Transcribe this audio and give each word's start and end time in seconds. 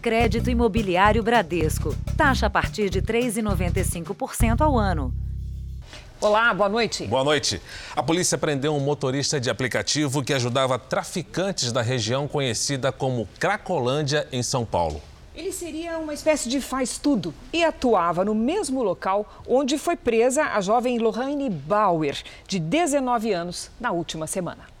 Crédito 0.00 0.48
Imobiliário 0.48 1.22
Bradesco. 1.22 1.94
Taxa 2.16 2.46
a 2.46 2.50
partir 2.50 2.88
de 2.88 3.02
3,95% 3.02 4.62
ao 4.62 4.78
ano. 4.78 5.12
Olá, 6.18 6.52
boa 6.54 6.70
noite. 6.70 7.06
Boa 7.06 7.22
noite. 7.22 7.60
A 7.94 8.02
polícia 8.02 8.38
prendeu 8.38 8.74
um 8.74 8.80
motorista 8.80 9.38
de 9.38 9.50
aplicativo 9.50 10.22
que 10.22 10.32
ajudava 10.32 10.78
traficantes 10.78 11.70
da 11.70 11.82
região 11.82 12.26
conhecida 12.26 12.90
como 12.90 13.28
Cracolândia, 13.38 14.26
em 14.32 14.42
São 14.42 14.64
Paulo. 14.64 15.02
Ele 15.34 15.52
seria 15.52 15.98
uma 15.98 16.14
espécie 16.14 16.48
de 16.48 16.60
faz-tudo 16.60 17.34
e 17.52 17.62
atuava 17.62 18.24
no 18.24 18.34
mesmo 18.34 18.82
local 18.82 19.30
onde 19.46 19.76
foi 19.76 19.96
presa 19.96 20.44
a 20.44 20.60
jovem 20.62 20.98
Lohane 20.98 21.48
Bauer, 21.50 22.16
de 22.48 22.58
19 22.58 23.32
anos, 23.32 23.70
na 23.78 23.92
última 23.92 24.26
semana. 24.26 24.79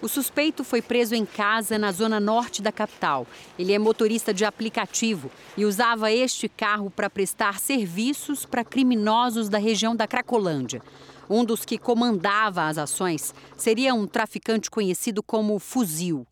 O 0.00 0.06
suspeito 0.06 0.62
foi 0.62 0.80
preso 0.80 1.16
em 1.16 1.26
casa 1.26 1.76
na 1.76 1.90
zona 1.90 2.20
norte 2.20 2.62
da 2.62 2.70
capital. 2.70 3.26
Ele 3.58 3.72
é 3.72 3.78
motorista 3.80 4.32
de 4.32 4.44
aplicativo 4.44 5.28
e 5.56 5.64
usava 5.64 6.12
este 6.12 6.48
carro 6.48 6.88
para 6.88 7.10
prestar 7.10 7.58
serviços 7.58 8.46
para 8.46 8.64
criminosos 8.64 9.48
da 9.48 9.58
região 9.58 9.96
da 9.96 10.06
Cracolândia. 10.06 10.80
Um 11.28 11.44
dos 11.44 11.64
que 11.64 11.76
comandava 11.76 12.68
as 12.68 12.78
ações 12.78 13.34
seria 13.56 13.92
um 13.92 14.06
traficante 14.06 14.70
conhecido 14.70 15.20
como 15.20 15.58
Fuzil. 15.58 16.24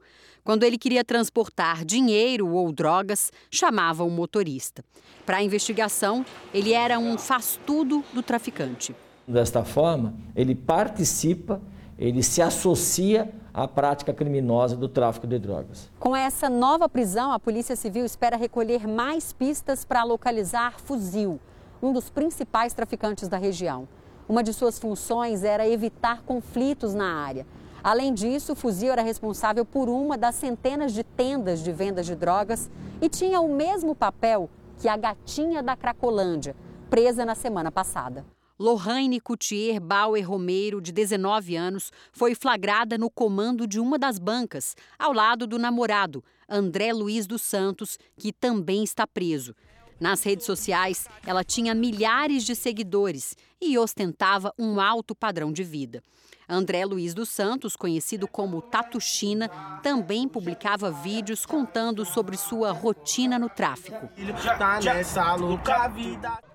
Quando 0.45 0.63
ele 0.63 0.79
queria 0.79 1.05
transportar 1.05 1.85
dinheiro 1.85 2.47
ou 2.47 2.71
drogas, 2.71 3.33
chamava 3.51 4.05
o 4.05 4.11
motorista. 4.11 4.85
Para 5.27 5.39
a 5.39 5.43
investigação, 5.43 6.25
ele 6.55 6.73
era 6.73 7.01
um 7.01 7.19
faz-tudo 7.19 8.05
do 8.15 8.23
traficante. 8.23 8.95
Desta 9.27 9.65
forma, 9.65 10.15
ele 10.37 10.55
participa, 10.55 11.61
ele 11.99 12.23
se 12.23 12.41
associa 12.41 13.29
à 13.57 13.67
prática 13.67 14.13
criminosa 14.13 14.77
do 14.77 14.87
tráfico 14.87 15.27
de 15.27 15.39
drogas. 15.39 15.91
Com 15.99 16.15
essa 16.15 16.51
nova 16.51 16.91
prisão, 16.91 17.33
a 17.33 17.41
Polícia 17.41 17.75
Civil 17.75 18.05
espera 18.05 18.37
recolher 18.37 18.87
mais 18.87 19.33
pistas 19.33 19.83
para 19.83 20.05
localizar 20.05 20.79
Fuzil, 20.79 21.41
um 21.83 21.91
dos 21.91 22.11
principais 22.11 22.75
traficantes 22.75 23.29
da 23.29 23.39
região. 23.39 23.89
Uma 24.29 24.43
de 24.43 24.53
suas 24.53 24.79
funções 24.79 25.43
era 25.43 25.67
evitar 25.67 26.21
conflitos 26.23 26.93
na 26.93 27.25
área. 27.25 27.47
Além 27.83 28.13
disso, 28.13 28.55
Fuzil 28.55 28.93
era 28.93 29.01
responsável 29.01 29.65
por 29.65 29.89
uma 29.89 30.19
das 30.19 30.35
centenas 30.35 30.93
de 30.93 31.03
tendas 31.03 31.61
de 31.61 31.73
vendas 31.73 32.05
de 32.05 32.15
drogas 32.15 32.71
e 33.01 33.09
tinha 33.09 33.41
o 33.41 33.49
mesmo 33.49 33.95
papel 33.95 34.51
que 34.79 34.87
a 34.87 34.99
gatinha 34.99 35.63
da 35.63 35.75
Cracolândia, 35.75 36.55
presa 36.91 37.25
na 37.25 37.35
semana 37.35 37.73
passada. 37.73 38.36
Lohane 38.59 39.21
Coutier 39.21 39.79
Bauer 39.79 40.27
Romeiro, 40.27 40.81
de 40.81 40.91
19 40.91 41.57
anos, 41.57 41.93
foi 42.11 42.35
flagrada 42.35 42.97
no 42.97 43.11
comando 43.11 43.67
de 43.67 43.79
uma 43.79 43.99
das 43.99 44.19
bancas, 44.19 44.75
ao 44.99 45.13
lado 45.13 45.47
do 45.47 45.59
namorado, 45.59 46.25
André 46.49 46.91
Luiz 46.91 47.27
dos 47.27 47.43
Santos, 47.43 47.99
que 48.17 48.33
também 48.33 48.83
está 48.83 49.07
preso. 49.07 49.55
Nas 49.99 50.23
redes 50.23 50.45
sociais, 50.45 51.09
ela 51.27 51.43
tinha 51.43 51.75
milhares 51.75 52.45
de 52.45 52.55
seguidores 52.55 53.35
e 53.61 53.79
ostentava 53.79 54.53
um 54.59 54.79
alto 54.79 55.15
padrão 55.15 55.51
de 55.51 55.65
vida. 55.65 56.03
André 56.49 56.85
Luiz 56.85 57.13
dos 57.13 57.29
Santos, 57.29 57.75
conhecido 57.75 58.29
como 58.29 58.63
Tatu 58.63 59.01
China, 59.01 59.49
também 59.83 60.29
publicava 60.29 60.91
vídeos 60.91 61.45
contando 61.45 62.05
sobre 62.05 62.37
sua 62.37 62.71
rotina 62.71 63.39
no 63.39 63.49
tráfico. 63.49 64.09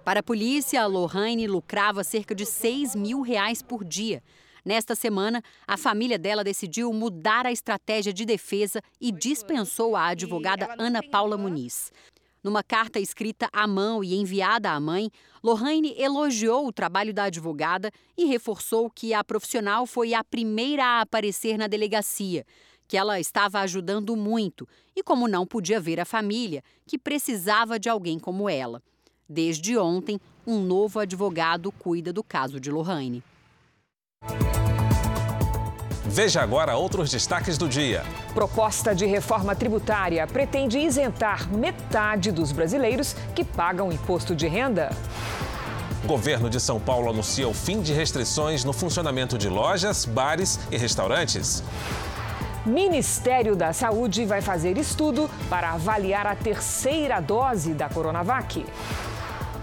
Para 0.06 0.22
a 0.22 0.24
polícia, 0.24 0.82
a 0.82 0.86
Lohane 0.86 1.48
lucrava 1.48 2.04
cerca 2.04 2.34
de 2.34 2.46
6 2.46 2.96
mil 2.96 3.22
reais 3.22 3.62
por 3.62 3.84
dia. 3.84 4.24
Nesta 4.64 4.96
semana, 4.96 5.42
a 5.68 5.76
família 5.76 6.20
dela 6.20 6.44
decidiu 6.44 6.94
mudar 6.94 7.48
a 7.48 7.52
estratégia 7.52 8.14
de 8.14 8.24
defesa 8.24 8.80
e 9.02 9.12
dispensou 9.12 9.96
a 9.96 10.08
advogada 10.08 10.74
Ana 10.78 11.02
Paula 11.02 11.36
Muniz. 11.36 11.92
Numa 12.44 12.64
carta 12.64 13.00
escrita 13.00 13.48
à 13.54 13.68
mão 13.68 14.04
e 14.04 14.16
enviada 14.16 14.72
à 14.72 14.80
mãe, 14.80 15.12
Lohane 15.44 15.94
elogiou 15.96 16.68
o 16.68 16.74
trabalho 16.74 17.14
da 17.14 17.26
advogada 17.26 17.92
e 18.18 18.26
reforçou 18.26 18.90
que 18.90 19.14
a 19.14 19.24
profissional 19.24 19.86
foi 19.86 20.16
a 20.16 20.24
primeira 20.24 20.84
a 20.84 21.02
aparecer 21.02 21.56
na 21.56 21.68
delegacia, 21.68 22.44
que 22.88 22.98
ela 22.98 23.20
estava 23.20 23.60
ajudando 23.60 24.16
muito 24.16 24.68
e, 24.96 25.04
como 25.04 25.28
não 25.28 25.46
podia 25.46 25.80
ver 25.80 26.00
a 26.00 26.06
família, 26.06 26.64
que 26.88 26.98
precisava 26.98 27.80
de 27.80 27.90
alguém 27.90 28.18
como 28.18 28.50
ela. 28.50 28.82
Desde 29.30 29.78
ontem, 29.78 30.20
um 30.46 30.60
novo 30.60 31.00
advogado 31.00 31.72
cuida 31.72 32.12
do 32.12 32.24
caso 32.24 32.60
de 32.60 32.72
Lohane. 32.72 33.24
Veja 36.14 36.42
agora 36.42 36.76
outros 36.76 37.10
destaques 37.10 37.58
do 37.58 37.70
dia. 37.70 38.04
Proposta 38.34 38.94
de 38.94 39.06
reforma 39.06 39.56
tributária 39.56 40.28
pretende 40.28 40.78
isentar 40.78 41.50
metade 41.50 42.34
dos 42.34 42.52
brasileiros 42.52 43.16
que 43.34 43.46
pagam 43.46 43.94
imposto 43.94 44.36
de 44.36 44.46
renda. 44.46 44.92
O 46.04 46.08
governo 46.08 46.50
de 46.50 46.60
São 46.60 46.82
Paulo 46.82 47.10
anuncia 47.10 47.48
o 47.48 47.54
fim 47.54 47.82
de 47.82 47.94
restrições 47.94 48.66
no 48.66 48.74
funcionamento 48.74 49.38
de 49.38 49.48
lojas, 49.48 50.04
bares 50.04 50.60
e 50.70 50.76
restaurantes. 50.76 51.64
Ministério 52.66 53.56
da 53.56 53.72
Saúde 53.72 54.26
vai 54.26 54.42
fazer 54.42 54.78
estudo 54.78 55.30
para 55.50 55.72
avaliar 55.72 56.28
a 56.28 56.36
terceira 56.36 57.22
dose 57.22 57.74
da 57.74 57.88
Coronavac. 57.88 58.66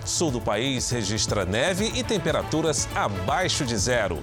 Sul 0.02 0.30
do 0.30 0.40
país 0.40 0.88
registra 0.88 1.44
neve 1.44 1.92
e 1.94 2.02
temperaturas 2.02 2.88
abaixo 2.94 3.66
de 3.66 3.76
zero. 3.76 4.18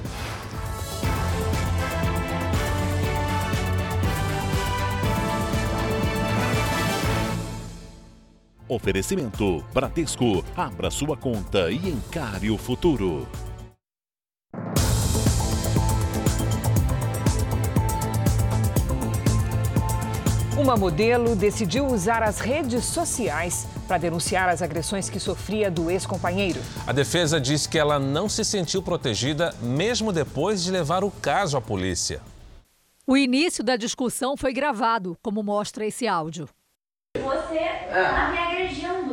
Oferecimento 8.68 9.64
Bradesco. 9.72 10.44
Abra 10.56 10.90
sua 10.90 11.16
conta 11.16 11.70
e 11.70 11.90
encare 11.90 12.50
o 12.50 12.58
futuro. 12.58 13.28
Uma 20.58 20.76
modelo 20.76 21.36
decidiu 21.36 21.86
usar 21.86 22.24
as 22.24 22.40
redes 22.40 22.86
sociais 22.86 23.68
para 23.88 24.00
denunciar 24.00 24.50
as 24.50 24.64
agressões 24.64 25.10
que 25.10 25.20
sofria 25.20 25.70
do 25.70 25.92
ex-companheiro. 25.92 26.60
A 26.88 26.92
defesa 26.92 27.40
diz 27.40 27.68
que 27.68 27.78
ela 27.78 28.00
não 28.00 28.28
se 28.28 28.44
sentiu 28.44 28.82
protegida 28.82 29.54
mesmo 29.62 30.12
depois 30.12 30.64
de 30.64 30.72
levar 30.72 31.04
o 31.04 31.12
caso 31.12 31.56
à 31.56 31.62
polícia. 31.62 32.20
O 33.06 33.16
início 33.16 33.64
da 33.64 33.76
discussão 33.76 34.36
foi 34.36 34.54
gravado, 34.54 35.16
como 35.22 35.44
mostra 35.44 35.86
esse 35.86 36.08
áudio. 36.08 36.50
Você 37.16 37.54
me 37.54 37.96
agredindo. 37.96 38.55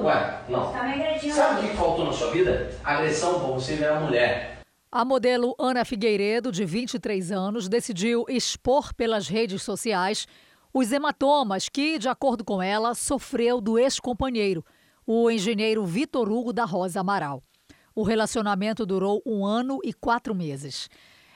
Ué, 0.03 0.43
não. 0.49 0.65
Você 0.65 0.73
está 0.73 0.83
me 0.85 0.93
agredindo. 0.95 1.35
Sabe 1.35 1.67
o 1.67 1.71
que 1.71 1.77
faltou 1.77 2.05
na 2.07 2.13
sua 2.13 2.31
vida? 2.31 2.71
Agressão 2.83 3.41
por 3.41 3.55
você 3.55 3.77
virar 3.77 4.01
mulher. 4.01 4.61
A 4.91 5.05
modelo 5.05 5.55
Ana 5.59 5.85
Figueiredo, 5.85 6.53
de 6.53 6.65
23 6.65 7.33
anos, 7.33 7.69
decidiu 7.69 8.25
expor 8.29 8.93
pelas 8.95 9.29
redes 9.29 9.63
sociais 9.63 10.27
os 10.75 10.91
hematomas 10.91 11.69
que, 11.69 11.99
de 11.99 12.09
acordo 12.09 12.45
com 12.45 12.63
ela, 12.63 12.95
sofreu 12.95 13.61
do 13.61 13.79
ex-companheiro, 13.79 14.65
o 15.07 15.31
engenheiro 15.31 15.85
Vitor 15.85 16.31
Hugo 16.31 16.53
da 16.53 16.65
Rosa 16.65 17.01
Amaral. 17.01 17.43
O 17.95 18.03
relacionamento 18.03 18.85
durou 18.85 19.23
um 19.25 19.45
ano 19.45 19.79
e 19.85 19.93
quatro 19.93 20.35
meses. 20.35 20.89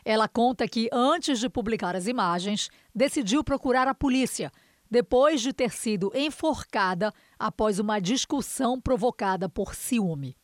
Ela 0.05 0.29
conta 0.29 0.67
que, 0.67 0.89
antes 0.93 1.39
de 1.39 1.49
publicar 1.49 1.95
as 1.95 2.07
imagens, 2.07 2.71
decidiu 2.95 3.45
procurar 3.45 3.89
a 3.89 3.95
polícia 3.95 4.51
depois 4.91 5.41
de 5.41 5.53
ter 5.53 5.71
sido 5.71 6.13
enforcada 6.15 7.13
após 7.39 7.79
uma 7.79 8.01
discussão 8.01 8.81
provocada 8.81 9.49
por 9.49 9.75
ciúme. 9.75 10.37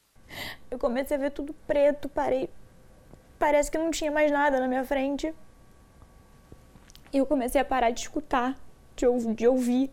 Eu 0.70 0.78
comecei 0.78 1.16
a 1.16 1.20
ver 1.20 1.30
tudo 1.30 1.54
preto, 1.66 2.08
parei. 2.08 2.48
Parece 3.38 3.70
que 3.70 3.78
não 3.78 3.90
tinha 3.90 4.10
mais 4.10 4.30
nada 4.30 4.60
na 4.60 4.68
minha 4.68 4.84
frente. 4.84 5.34
E 7.12 7.18
eu 7.18 7.26
comecei 7.26 7.60
a 7.60 7.64
parar 7.64 7.90
de 7.90 8.00
escutar, 8.00 8.56
de, 8.96 9.06
ou 9.06 9.18
de 9.34 9.46
ouvir. 9.46 9.90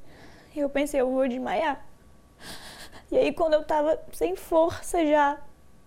E 0.56 0.60
eu 0.60 0.70
pensei, 0.70 1.02
eu 1.02 1.12
vou 1.12 1.28
desmaiar. 1.28 1.86
E 3.12 3.18
aí, 3.18 3.34
quando 3.34 3.56
eu 3.56 3.64
tava 3.64 4.00
sem 4.14 4.36
força 4.36 5.06
já, 5.06 5.40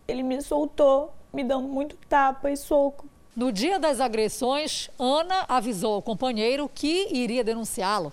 ele 0.08 0.22
me 0.22 0.42
soltou, 0.42 1.12
me 1.32 1.44
dando 1.44 1.68
muito 1.68 1.96
tapa 2.08 2.50
e 2.50 2.56
soco. 2.56 3.06
No 3.34 3.50
dia 3.50 3.78
das 3.78 4.00
agressões, 4.00 4.90
Ana 4.98 5.46
avisou 5.48 5.94
ao 5.94 6.02
companheiro 6.02 6.68
que 6.68 7.08
iria 7.10 7.42
denunciá-lo. 7.42 8.12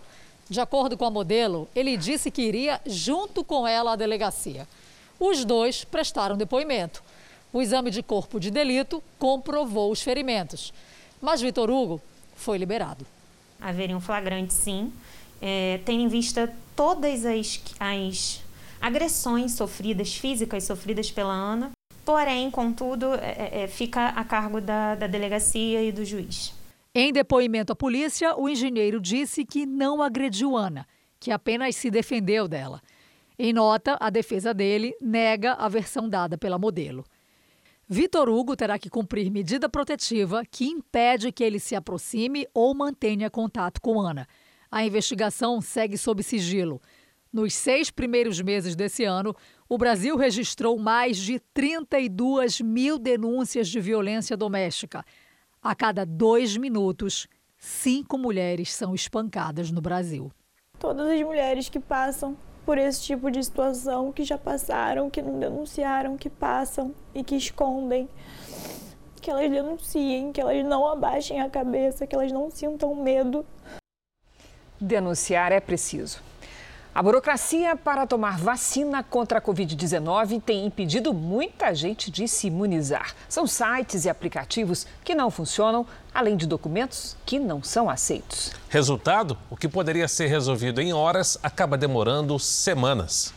De 0.50 0.60
acordo 0.60 0.98
com 0.98 1.06
a 1.06 1.12
modelo, 1.12 1.70
ele 1.76 1.96
disse 1.96 2.32
que 2.32 2.42
iria 2.42 2.82
junto 2.86 3.44
com 3.44 3.68
ela 3.68 3.94
à 3.94 3.96
delegacia. 3.96 4.68
Os 5.20 5.46
dois 5.46 5.84
prestaram 5.84 6.36
depoimento. 6.36 7.04
O 7.54 7.62
exame 7.62 7.92
de 7.92 8.02
corpo 8.02 8.40
de 8.40 8.50
delito 8.50 9.04
comprovou 9.20 9.92
os 9.92 10.02
ferimentos. 10.02 10.74
Mas 11.22 11.42
Vitor 11.42 11.70
Hugo 11.70 12.02
foi 12.36 12.58
liberado. 12.58 13.06
Haveria 13.62 13.96
um 13.96 14.02
flagrante, 14.02 14.54
sim, 14.54 14.92
é, 15.42 15.80
tendo 15.86 16.02
em 16.02 16.08
vista 16.08 16.52
todas 16.76 17.26
as, 17.26 17.62
as 17.80 18.42
agressões 18.82 19.52
sofridas, 19.52 20.16
físicas 20.16 20.64
sofridas 20.64 21.12
pela 21.12 21.34
Ana. 21.34 21.72
Porém, 22.06 22.50
contudo, 22.50 23.14
é, 23.16 23.64
é, 23.64 23.68
fica 23.68 24.08
a 24.08 24.24
cargo 24.24 24.60
da, 24.60 24.96
da 24.96 25.06
delegacia 25.06 25.84
e 25.84 25.92
do 25.92 26.04
juiz. 26.04 26.54
Em 26.94 27.14
depoimento 27.14 27.74
à 27.74 27.76
polícia, 27.76 28.36
o 28.36 28.50
engenheiro 28.50 29.00
disse 29.00 29.46
que 29.46 29.66
não 29.66 30.02
agrediu 30.02 30.56
Ana 30.56 30.88
que 31.20 31.32
apenas 31.32 31.76
se 31.76 31.92
defendeu 31.92 32.48
dela. 32.48 32.82
Em 33.38 33.52
nota, 33.54 33.98
a 34.00 34.10
defesa 34.10 34.54
dele 34.54 34.96
nega 35.02 35.54
a 35.54 35.68
versão 35.68 36.08
dada 36.10 36.38
pela 36.38 36.58
modelo. 36.58 37.04
Vitor 37.88 38.30
Hugo 38.30 38.56
terá 38.56 38.78
que 38.78 38.90
cumprir 38.90 39.30
medida 39.32 39.68
protetiva 39.68 40.44
que 40.50 40.66
impede 40.66 41.32
que 41.32 41.44
ele 41.44 41.60
se 41.60 41.76
aproxime 41.76 42.48
ou 42.54 42.74
mantenha 42.74 43.30
contato 43.30 43.82
com 43.82 44.00
Ana. 44.00 44.28
A 44.72 44.84
investigação 44.84 45.60
segue 45.60 45.98
sob 45.98 46.22
sigilo. 46.22 46.80
Nos 47.34 47.54
seis 47.54 47.90
primeiros 47.90 48.42
meses 48.42 48.76
desse 48.76 49.04
ano, 49.04 49.36
o 49.68 49.78
Brasil 49.78 50.16
registrou 50.16 50.78
mais 50.78 51.18
de 51.18 51.40
32 51.54 52.62
mil 52.62 53.00
denúncias 53.00 53.68
de 53.68 53.80
violência 53.80 54.38
doméstica. 54.38 55.04
A 55.62 55.76
cada 55.76 56.06
dois 56.06 56.56
minutos, 56.56 57.28
cinco 57.58 58.18
mulheres 58.18 58.74
são 58.74 58.96
espancadas 58.96 59.70
no 59.72 59.82
Brasil. 59.82 60.32
Todas 60.80 61.10
as 61.10 61.22
mulheres 61.22 61.68
que 61.68 61.82
passam 61.82 62.38
por 62.66 62.78
esse 62.78 63.02
tipo 63.02 63.30
de 63.30 63.44
situação, 63.44 64.10
que 64.14 64.24
já 64.24 64.38
passaram, 64.38 65.10
que 65.10 65.22
não 65.22 65.38
denunciaram, 65.38 66.16
que 66.16 66.30
passam 66.30 66.96
e 67.14 67.26
que 67.26 67.36
escondem. 67.36 68.08
Que 69.22 69.30
elas 69.30 69.52
denunciem, 69.52 70.32
que 70.32 70.40
elas 70.40 70.64
não 70.66 70.88
abaixem 70.88 71.42
a 71.42 71.50
cabeça, 71.50 72.08
que 72.08 72.16
elas 72.16 72.32
não 72.32 72.50
sintam 72.50 72.96
medo. 72.96 73.46
Denunciar 74.80 75.52
é 75.52 75.60
preciso. 75.60 76.22
A 76.94 77.04
burocracia 77.04 77.76
para 77.76 78.08
tomar 78.08 78.40
vacina 78.40 79.04
contra 79.04 79.38
a 79.38 79.42
Covid-19 79.42 80.42
tem 80.42 80.66
impedido 80.66 81.14
muita 81.14 81.74
gente 81.74 82.10
de 82.10 82.28
se 82.28 82.48
imunizar. 82.48 83.14
São 83.30 83.46
sites 83.46 84.06
e 84.06 84.10
aplicativos 84.10 84.88
que 85.04 85.14
não 85.14 85.30
funcionam, 85.30 85.86
além 86.14 86.36
de 86.36 86.48
documentos 86.48 87.16
que 87.26 87.40
não 87.40 87.62
são 87.62 87.90
aceitos. 87.90 88.52
Resultado: 88.70 89.38
o 89.52 89.56
que 89.56 89.68
poderia 89.68 90.08
ser 90.08 90.28
resolvido 90.28 90.82
em 90.82 90.92
horas 90.92 91.38
acaba 91.44 91.78
demorando 91.78 92.38
semanas. 92.40 93.34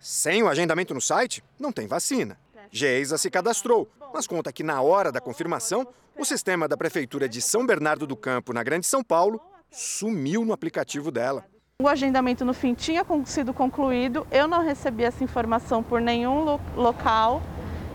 Sem 0.00 0.42
o 0.42 0.48
agendamento 0.48 0.92
no 0.92 1.00
site, 1.00 1.44
não 1.58 1.70
tem 1.70 1.86
vacina. 1.86 2.36
Geisa 2.70 3.16
se 3.16 3.30
cadastrou, 3.30 3.88
mas 4.12 4.26
conta 4.26 4.52
que 4.52 4.64
na 4.64 4.80
hora 4.82 5.12
da 5.12 5.20
confirmação, 5.20 5.86
o 6.18 6.24
sistema 6.24 6.66
da 6.66 6.76
Prefeitura 6.76 7.28
de 7.28 7.40
São 7.40 7.64
Bernardo 7.64 8.06
do 8.06 8.16
Campo, 8.16 8.52
na 8.52 8.62
Grande 8.62 8.86
São 8.86 9.04
Paulo, 9.04 9.40
sumiu 9.70 10.44
no 10.44 10.52
aplicativo 10.52 11.10
dela. 11.10 11.44
O 11.80 11.88
agendamento 11.88 12.44
no 12.44 12.52
fim 12.52 12.74
tinha 12.74 13.02
sido 13.24 13.54
concluído, 13.54 14.26
eu 14.30 14.46
não 14.46 14.62
recebi 14.62 15.02
essa 15.02 15.24
informação 15.24 15.82
por 15.82 15.98
nenhum 15.98 16.44
lo 16.44 16.60
local 16.76 17.40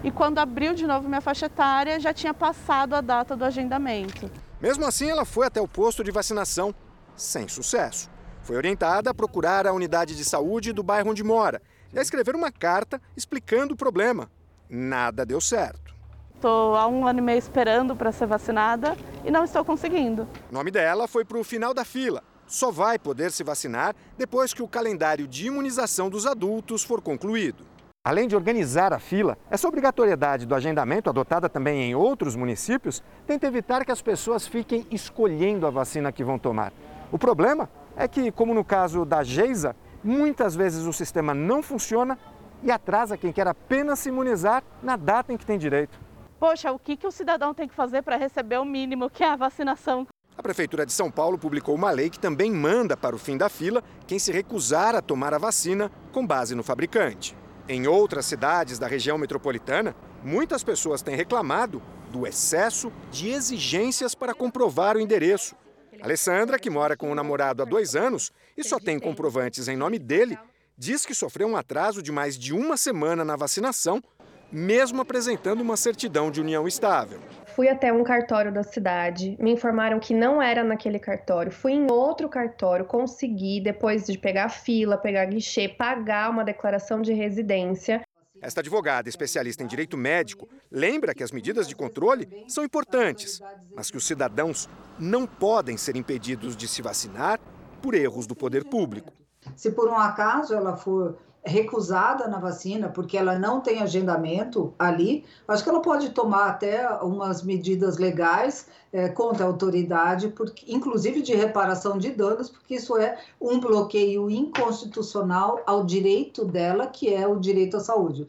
e 0.03 0.09
quando 0.09 0.39
abriu 0.39 0.73
de 0.73 0.87
novo 0.87 1.07
minha 1.07 1.21
faixa 1.21 1.45
etária 1.45 1.99
já 1.99 2.11
tinha 2.11 2.33
passado 2.33 2.95
a 2.95 3.01
data 3.01 3.35
do 3.35 3.45
agendamento. 3.45 4.31
Mesmo 4.59 4.87
assim, 4.87 5.07
ela 5.07 5.23
foi 5.23 5.45
até 5.45 5.61
o 5.61 5.67
posto 5.67 6.03
de 6.03 6.09
vacinação, 6.09 6.73
sem 7.15 7.47
sucesso. 7.47 8.09
Foi 8.41 8.55
orientada 8.55 9.11
a 9.11 9.13
procurar 9.13 9.67
a 9.67 9.73
unidade 9.73 10.15
de 10.15 10.25
saúde 10.25 10.73
do 10.73 10.81
bairro 10.81 11.11
onde 11.11 11.23
mora 11.23 11.61
e 11.93 11.99
a 11.99 12.01
escrever 12.01 12.35
uma 12.35 12.51
carta 12.51 12.99
explicando 13.15 13.75
o 13.75 13.77
problema. 13.77 14.31
Nada 14.67 15.23
deu 15.23 15.39
certo. 15.39 15.93
Estou 16.33 16.75
há 16.75 16.87
um 16.87 17.05
ano 17.05 17.19
e 17.19 17.21
meio 17.21 17.37
esperando 17.37 17.95
para 17.95 18.11
ser 18.11 18.25
vacinada 18.25 18.97
e 19.23 19.29
não 19.29 19.43
estou 19.43 19.63
conseguindo. 19.63 20.27
O 20.49 20.53
nome 20.55 20.71
dela 20.71 21.07
foi 21.07 21.23
para 21.23 21.37
o 21.37 21.43
final 21.43 21.71
da 21.71 21.85
fila 21.85 22.23
só 22.47 22.71
vai 22.71 22.99
poder 22.99 23.31
se 23.31 23.43
vacinar 23.43 23.95
depois 24.17 24.53
que 24.53 24.63
o 24.63 24.67
calendário 24.67 25.27
de 25.27 25.47
imunização 25.47 26.09
dos 26.09 26.25
adultos 26.25 26.83
for 26.83 27.01
concluído. 27.01 27.65
Além 28.03 28.27
de 28.27 28.35
organizar 28.35 28.93
a 28.93 28.99
fila, 28.99 29.35
essa 29.49 29.67
obrigatoriedade 29.67 30.45
do 30.45 30.53
agendamento, 30.53 31.09
adotada 31.09 31.49
também 31.49 31.81
em 31.81 31.95
outros 31.95 32.35
municípios, 32.35 33.01
tenta 33.25 33.47
evitar 33.47 33.83
que 33.83 33.91
as 33.91 34.01
pessoas 34.01 34.45
fiquem 34.45 34.85
escolhendo 34.91 35.65
a 35.65 35.71
vacina 35.71 36.11
que 36.11 36.23
vão 36.23 36.37
tomar. 36.37 36.71
O 37.11 37.17
problema 37.17 37.67
é 37.97 38.07
que, 38.07 38.31
como 38.31 38.53
no 38.53 38.63
caso 38.63 39.05
da 39.05 39.23
Geisa, 39.23 39.75
muitas 40.03 40.55
vezes 40.55 40.85
o 40.85 40.93
sistema 40.93 41.33
não 41.33 41.63
funciona 41.63 42.15
e 42.61 42.71
atrasa 42.71 43.17
quem 43.17 43.33
quer 43.33 43.47
apenas 43.47 43.97
se 43.97 44.09
imunizar 44.09 44.63
na 44.83 44.95
data 44.95 45.33
em 45.33 45.37
que 45.37 45.45
tem 45.45 45.57
direito. 45.57 45.99
Poxa, 46.39 46.71
o 46.71 46.77
que, 46.77 46.95
que 46.95 47.07
o 47.07 47.11
cidadão 47.11 47.55
tem 47.55 47.67
que 47.67 47.73
fazer 47.73 48.03
para 48.03 48.17
receber 48.17 48.59
o 48.59 48.65
mínimo, 48.65 49.09
que 49.09 49.23
é 49.23 49.29
a 49.29 49.35
vacinação? 49.35 50.05
A 50.37 50.43
Prefeitura 50.43 50.85
de 50.85 50.91
São 50.91 51.09
Paulo 51.09 51.37
publicou 51.37 51.73
uma 51.73 51.91
lei 51.91 52.09
que 52.09 52.19
também 52.19 52.51
manda 52.51 52.97
para 52.97 53.15
o 53.15 53.19
fim 53.19 53.37
da 53.37 53.47
fila 53.47 53.81
quem 54.05 54.19
se 54.19 54.31
recusar 54.31 54.93
a 54.93 55.01
tomar 55.01 55.33
a 55.33 55.37
vacina 55.37 55.89
com 56.11 56.27
base 56.27 56.53
no 56.53 56.63
fabricante. 56.63 57.35
Em 57.69 57.87
outras 57.87 58.25
cidades 58.25 58.77
da 58.77 58.85
região 58.85 59.17
metropolitana, 59.17 59.95
muitas 60.23 60.63
pessoas 60.63 61.01
têm 61.01 61.15
reclamado 61.15 61.81
do 62.11 62.27
excesso 62.27 62.91
de 63.09 63.29
exigências 63.29 64.13
para 64.13 64.33
comprovar 64.35 64.97
o 64.97 64.99
endereço. 64.99 65.55
Alessandra, 66.01 66.59
que 66.59 66.69
mora 66.69 66.97
com 66.97 67.09
o 67.09 67.15
namorado 67.15 67.63
há 67.63 67.65
dois 67.65 67.95
anos 67.95 68.31
e 68.57 68.63
só 68.63 68.77
tem 68.77 68.99
comprovantes 68.99 69.69
em 69.69 69.77
nome 69.77 69.97
dele, 69.97 70.37
diz 70.77 71.05
que 71.05 71.15
sofreu 71.15 71.47
um 71.47 71.55
atraso 71.55 72.03
de 72.03 72.11
mais 72.11 72.37
de 72.37 72.53
uma 72.53 72.75
semana 72.75 73.23
na 73.23 73.37
vacinação, 73.37 74.03
mesmo 74.51 75.01
apresentando 75.01 75.61
uma 75.61 75.77
certidão 75.77 76.29
de 76.29 76.41
união 76.41 76.67
estável 76.67 77.21
fui 77.55 77.69
até 77.69 77.91
um 77.91 78.03
cartório 78.03 78.51
da 78.51 78.63
cidade, 78.63 79.37
me 79.39 79.49
informaram 79.51 79.97
que 79.97 80.13
não 80.13 80.41
era 80.41 80.61
naquele 80.61 80.99
cartório, 80.99 81.49
fui 81.49 81.71
em 81.71 81.89
outro 81.89 82.27
cartório, 82.27 82.85
consegui, 82.85 83.61
depois 83.61 84.05
de 84.05 84.17
pegar 84.17 84.49
fila, 84.49 84.97
pegar 84.97 85.23
guichê, 85.25 85.69
pagar 85.69 86.29
uma 86.29 86.43
declaração 86.43 87.01
de 87.01 87.13
residência. 87.13 88.01
Esta 88.41 88.59
advogada, 88.59 89.07
especialista 89.07 89.63
em 89.63 89.67
direito 89.67 89.95
médico, 89.95 90.49
lembra 90.69 91.15
que 91.15 91.23
as 91.23 91.31
medidas 91.31 91.65
de 91.65 91.75
controle 91.75 92.27
são 92.49 92.65
importantes, 92.65 93.39
mas 93.73 93.89
que 93.89 93.95
os 93.95 94.05
cidadãos 94.05 94.69
não 94.99 95.25
podem 95.25 95.77
ser 95.77 95.95
impedidos 95.95 96.57
de 96.57 96.67
se 96.67 96.81
vacinar 96.81 97.39
por 97.81 97.95
erros 97.95 98.27
do 98.27 98.35
poder 98.35 98.65
público. 98.65 99.13
Se 99.55 99.71
por 99.71 99.87
um 99.87 99.97
acaso 99.97 100.53
ela 100.53 100.75
for 100.75 101.17
recusada 101.45 102.27
na 102.27 102.39
vacina 102.39 102.89
porque 102.89 103.17
ela 103.17 103.37
não 103.37 103.61
tem 103.61 103.81
agendamento 103.81 104.73
ali, 104.79 105.23
acho 105.47 105.63
que 105.63 105.69
ela 105.69 105.81
pode 105.81 106.09
tomar 106.09 106.49
até 106.49 106.89
umas 107.03 107.43
medidas 107.43 107.97
legais 107.97 108.67
é, 108.91 109.09
contra 109.09 109.45
a 109.45 109.47
autoridade, 109.47 110.29
porque, 110.29 110.65
inclusive 110.73 111.21
de 111.21 111.35
reparação 111.35 111.97
de 111.97 112.11
danos, 112.11 112.49
porque 112.49 112.75
isso 112.75 112.97
é 112.97 113.17
um 113.39 113.59
bloqueio 113.59 114.29
inconstitucional 114.29 115.61
ao 115.67 115.83
direito 115.83 116.43
dela, 116.43 116.87
que 116.87 117.13
é 117.13 117.27
o 117.27 117.39
direito 117.39 117.77
à 117.77 117.79
saúde. 117.79 118.27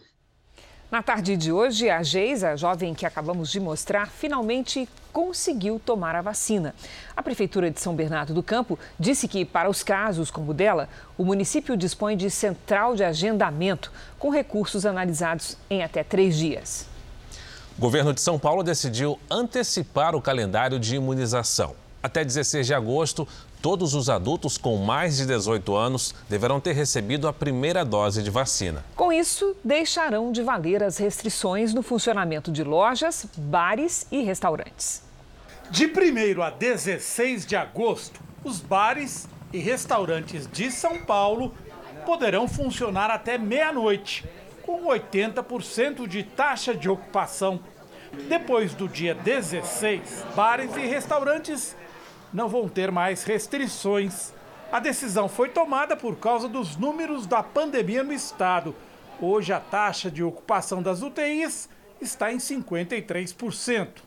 Na 0.91 1.03
tarde 1.03 1.37
de 1.37 1.51
hoje, 1.51 1.91
a 1.91 2.03
Geisa, 2.03 2.51
a 2.51 2.57
jovem 2.57 2.95
que 2.95 3.05
acabamos 3.05 3.51
de 3.51 3.59
mostrar, 3.59 4.09
finalmente 4.09 4.89
conseguiu 5.17 5.81
tomar 5.83 6.15
a 6.15 6.21
vacina. 6.21 6.75
A 7.17 7.23
Prefeitura 7.23 7.71
de 7.71 7.81
São 7.81 7.95
Bernardo 7.95 8.35
do 8.35 8.43
Campo 8.43 8.79
disse 9.01 9.27
que, 9.27 9.47
para 9.47 9.71
os 9.71 9.83
casos 9.83 10.31
como 10.31 10.51
o 10.51 10.55
dela, 10.55 10.91
o 11.17 11.25
município 11.25 11.75
dispõe 11.75 12.19
de 12.19 12.31
central 12.31 12.95
de 12.95 13.03
agendamento, 13.03 13.91
com 14.19 14.29
recursos 14.29 14.85
analisados 14.85 15.57
em 15.71 15.83
até 15.83 16.05
três 16.05 16.37
dias. 16.37 16.87
O 17.79 17.81
governo 17.81 18.13
de 18.13 18.21
São 18.21 18.39
Paulo 18.39 18.63
decidiu 18.63 19.19
antecipar 19.31 20.15
o 20.15 20.21
calendário 20.21 20.79
de 20.79 20.97
imunização. 20.97 21.75
Até 22.03 22.23
16 22.23 22.67
de 22.67 22.75
agosto, 22.75 23.27
todos 23.63 23.95
os 23.95 24.11
adultos 24.11 24.59
com 24.59 24.77
mais 24.77 25.17
de 25.17 25.25
18 25.25 25.75
anos 25.75 26.15
deverão 26.29 26.61
ter 26.61 26.75
recebido 26.75 27.27
a 27.27 27.33
primeira 27.33 27.87
dose 27.87 28.23
de 28.23 28.29
vacina. 28.29 28.85
Com 28.95 29.11
isso, 29.11 29.57
deixarão 29.65 30.31
de 30.31 30.43
valer 30.43 30.83
as 30.83 30.99
restrições 30.99 31.73
no 31.73 31.83
funcionamento 31.83 32.53
de 32.53 32.63
lojas, 32.63 33.27
bares 33.35 34.07
e 34.13 34.23
restaurantes. 34.23 35.06
De 35.71 35.87
1 35.87 36.43
a 36.43 36.51
16 36.51 37.45
de 37.45 37.57
agosto, 37.57 38.21
os 38.45 38.61
bares 38.61 39.29
e 39.53 39.59
restaurantes 39.59 40.47
de 40.47 40.71
São 40.71 41.05
Paulo 41.05 41.53
poderão 42.05 42.47
funcionar 42.47 43.11
até 43.11 43.37
meia-noite, 43.37 44.25
com 44.63 44.85
80% 44.85 46.07
de 46.07 46.23
taxa 46.23 46.73
de 46.73 46.89
ocupação. 46.89 47.59
Depois 48.29 48.75
do 48.75 48.89
dia 48.89 49.13
16, 49.13 50.25
bares 50.37 50.77
e 50.77 50.87
restaurantes 50.87 51.77
não 52.33 52.49
vão 52.49 52.69
ter 52.69 52.93
mais 52.93 53.25
restrições. 53.25 54.33
A 54.71 54.79
decisão 54.79 55.29
foi 55.29 55.49
tomada 55.49 55.97
por 55.97 56.17
causa 56.17 56.49
dos 56.49 56.77
números 56.77 57.27
da 57.27 57.43
pandemia 57.43 58.05
no 58.05 58.13
estado. 58.13 58.73
Hoje 59.21 59.53
a 59.53 59.59
taxa 59.59 60.13
de 60.13 60.23
ocupação 60.23 60.81
das 60.81 61.03
UTIs 61.03 61.69
está 62.01 62.33
em 62.33 62.39
53%. 62.39 64.06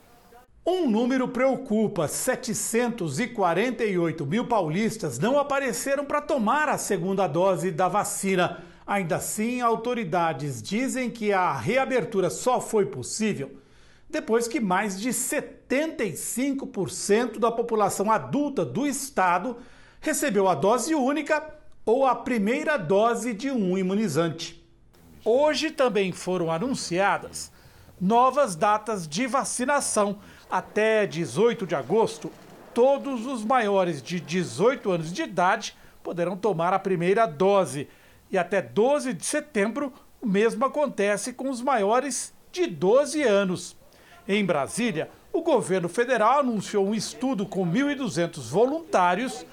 Um 0.66 0.89
número 0.89 1.28
preocupa: 1.28 2.08
748 2.08 4.25
mil 4.25 4.48
paulistas 4.48 5.20
não 5.20 5.38
apareceram 5.39 6.06
para 6.06 6.22
tomar 6.22 6.70
a 6.70 6.78
segunda 6.78 7.28
dose 7.28 7.72
da 7.72 7.88
vacina. 7.88 8.63
Ainda 8.86 9.16
assim, 9.18 9.62
autoridades 9.62 10.62
dizem 10.62 11.10
que 11.10 11.32
a 11.32 11.54
reabertura 11.54 12.30
só 12.30 12.60
foi 12.60 12.86
possível 12.86 13.58
depois 14.10 14.48
que 14.48 14.60
mais 14.60 15.00
de 15.00 15.10
75% 15.10 17.38
da 17.38 17.51
população 17.51 18.12
adulta 18.12 18.66
do 18.66 18.88
estado 18.88 19.58
recebeu 20.01 20.48
a 20.48 20.56
dose 20.56 20.96
única 20.96 21.54
ou 21.86 22.08
a 22.08 22.16
primeira 22.16 22.78
dose 22.78 23.34
de 23.34 23.51
um 23.51 23.78
imunizante. 23.78 24.66
Hoje 25.24 25.70
também 25.70 26.12
foram 26.12 26.51
anunciadas 26.51 27.51
novas 28.00 28.56
datas 28.56 29.08
de 29.08 29.28
vacinação. 29.28 30.20
Até 30.50 31.06
18 31.06 31.68
de 31.68 31.75
agosto, 31.75 32.32
todos 32.74 33.27
os 33.27 33.46
maiores 33.46 34.01
de 34.01 34.20
18 34.20 34.91
anos 34.91 35.13
de 35.13 35.22
idade 35.22 35.77
poderão 36.01 36.36
tomar 36.36 36.74
a 36.74 36.79
primeira 36.79 37.27
dose. 37.27 37.88
E 38.32 38.38
até 38.38 38.60
12 38.60 39.13
de 39.13 39.25
setembro, 39.25 39.94
o 40.20 40.27
mesmo 40.27 40.65
acontece 40.65 41.34
com 41.34 41.50
os 41.50 41.62
maiores 41.62 42.34
de 42.51 42.65
12 42.65 43.22
anos. 43.22 43.77
Em 44.27 44.44
Brasília, 44.44 45.12
o 45.32 45.44
governo 45.44 45.88
federal 45.88 46.39
anunciou 46.39 46.88
um 46.88 46.96
estudo 46.96 47.46
com 47.46 47.63
1.200 47.63 48.50
voluntários 48.50 49.46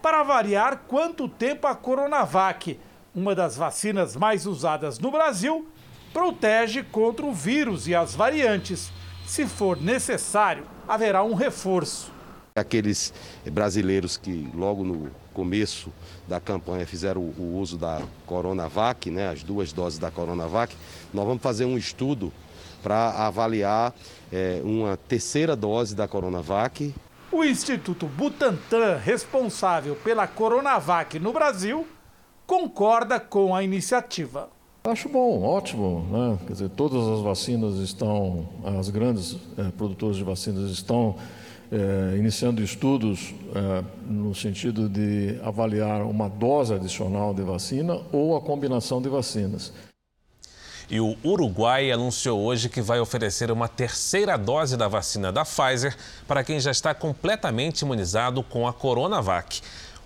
para 0.00 0.20
avaliar 0.20 0.84
quanto 0.88 1.28
tempo 1.28 1.66
a 1.66 1.74
Coronavac, 1.74 2.80
uma 3.14 3.34
das 3.34 3.54
vacinas 3.54 4.16
mais 4.16 4.46
usadas 4.46 4.98
no 4.98 5.10
Brasil, 5.10 5.68
protege 6.12 6.82
contra 6.84 7.26
o 7.26 7.34
vírus 7.34 7.86
e 7.86 7.94
as 7.94 8.14
variantes. 8.14 8.90
Se 9.28 9.46
for 9.46 9.78
necessário, 9.78 10.64
haverá 10.88 11.22
um 11.22 11.34
reforço. 11.34 12.10
Aqueles 12.56 13.12
brasileiros 13.52 14.16
que 14.16 14.50
logo 14.54 14.82
no 14.82 15.10
começo 15.34 15.92
da 16.26 16.40
campanha 16.40 16.86
fizeram 16.86 17.20
o 17.20 17.58
uso 17.60 17.76
da 17.76 18.00
Coronavac, 18.24 19.10
né, 19.10 19.28
as 19.28 19.42
duas 19.42 19.70
doses 19.70 19.98
da 19.98 20.10
Coronavac, 20.10 20.74
nós 21.12 21.26
vamos 21.26 21.42
fazer 21.42 21.66
um 21.66 21.76
estudo 21.76 22.32
para 22.82 23.10
avaliar 23.26 23.94
é, 24.32 24.62
uma 24.64 24.96
terceira 24.96 25.54
dose 25.54 25.94
da 25.94 26.08
Coronavac. 26.08 26.92
O 27.30 27.44
Instituto 27.44 28.06
Butantan, 28.06 28.96
responsável 28.96 29.94
pela 29.94 30.26
Coronavac 30.26 31.18
no 31.18 31.34
Brasil, 31.34 31.86
concorda 32.46 33.20
com 33.20 33.54
a 33.54 33.62
iniciativa. 33.62 34.48
Acho 34.90 35.08
bom, 35.08 35.42
ótimo. 35.42 36.06
Né? 36.10 36.38
Quer 36.46 36.52
dizer, 36.54 36.68
todas 36.70 37.06
as 37.06 37.20
vacinas 37.20 37.76
estão, 37.76 38.48
as 38.78 38.88
grandes 38.88 39.36
é, 39.58 39.70
produtoras 39.76 40.16
de 40.16 40.24
vacinas 40.24 40.70
estão 40.70 41.14
é, 41.70 42.16
iniciando 42.16 42.62
estudos 42.62 43.34
é, 43.54 43.84
no 44.10 44.34
sentido 44.34 44.88
de 44.88 45.38
avaliar 45.44 46.00
uma 46.02 46.26
dose 46.26 46.72
adicional 46.72 47.34
de 47.34 47.42
vacina 47.42 48.00
ou 48.10 48.34
a 48.34 48.40
combinação 48.40 49.02
de 49.02 49.10
vacinas. 49.10 49.72
E 50.90 50.98
o 51.00 51.18
Uruguai 51.22 51.92
anunciou 51.92 52.40
hoje 52.40 52.70
que 52.70 52.80
vai 52.80 52.98
oferecer 52.98 53.50
uma 53.50 53.68
terceira 53.68 54.38
dose 54.38 54.74
da 54.74 54.88
vacina 54.88 55.30
da 55.30 55.44
Pfizer 55.44 55.94
para 56.26 56.42
quem 56.42 56.58
já 56.58 56.70
está 56.70 56.94
completamente 56.94 57.82
imunizado 57.82 58.42
com 58.42 58.66
a 58.66 58.72
Coronavac. 58.72 59.60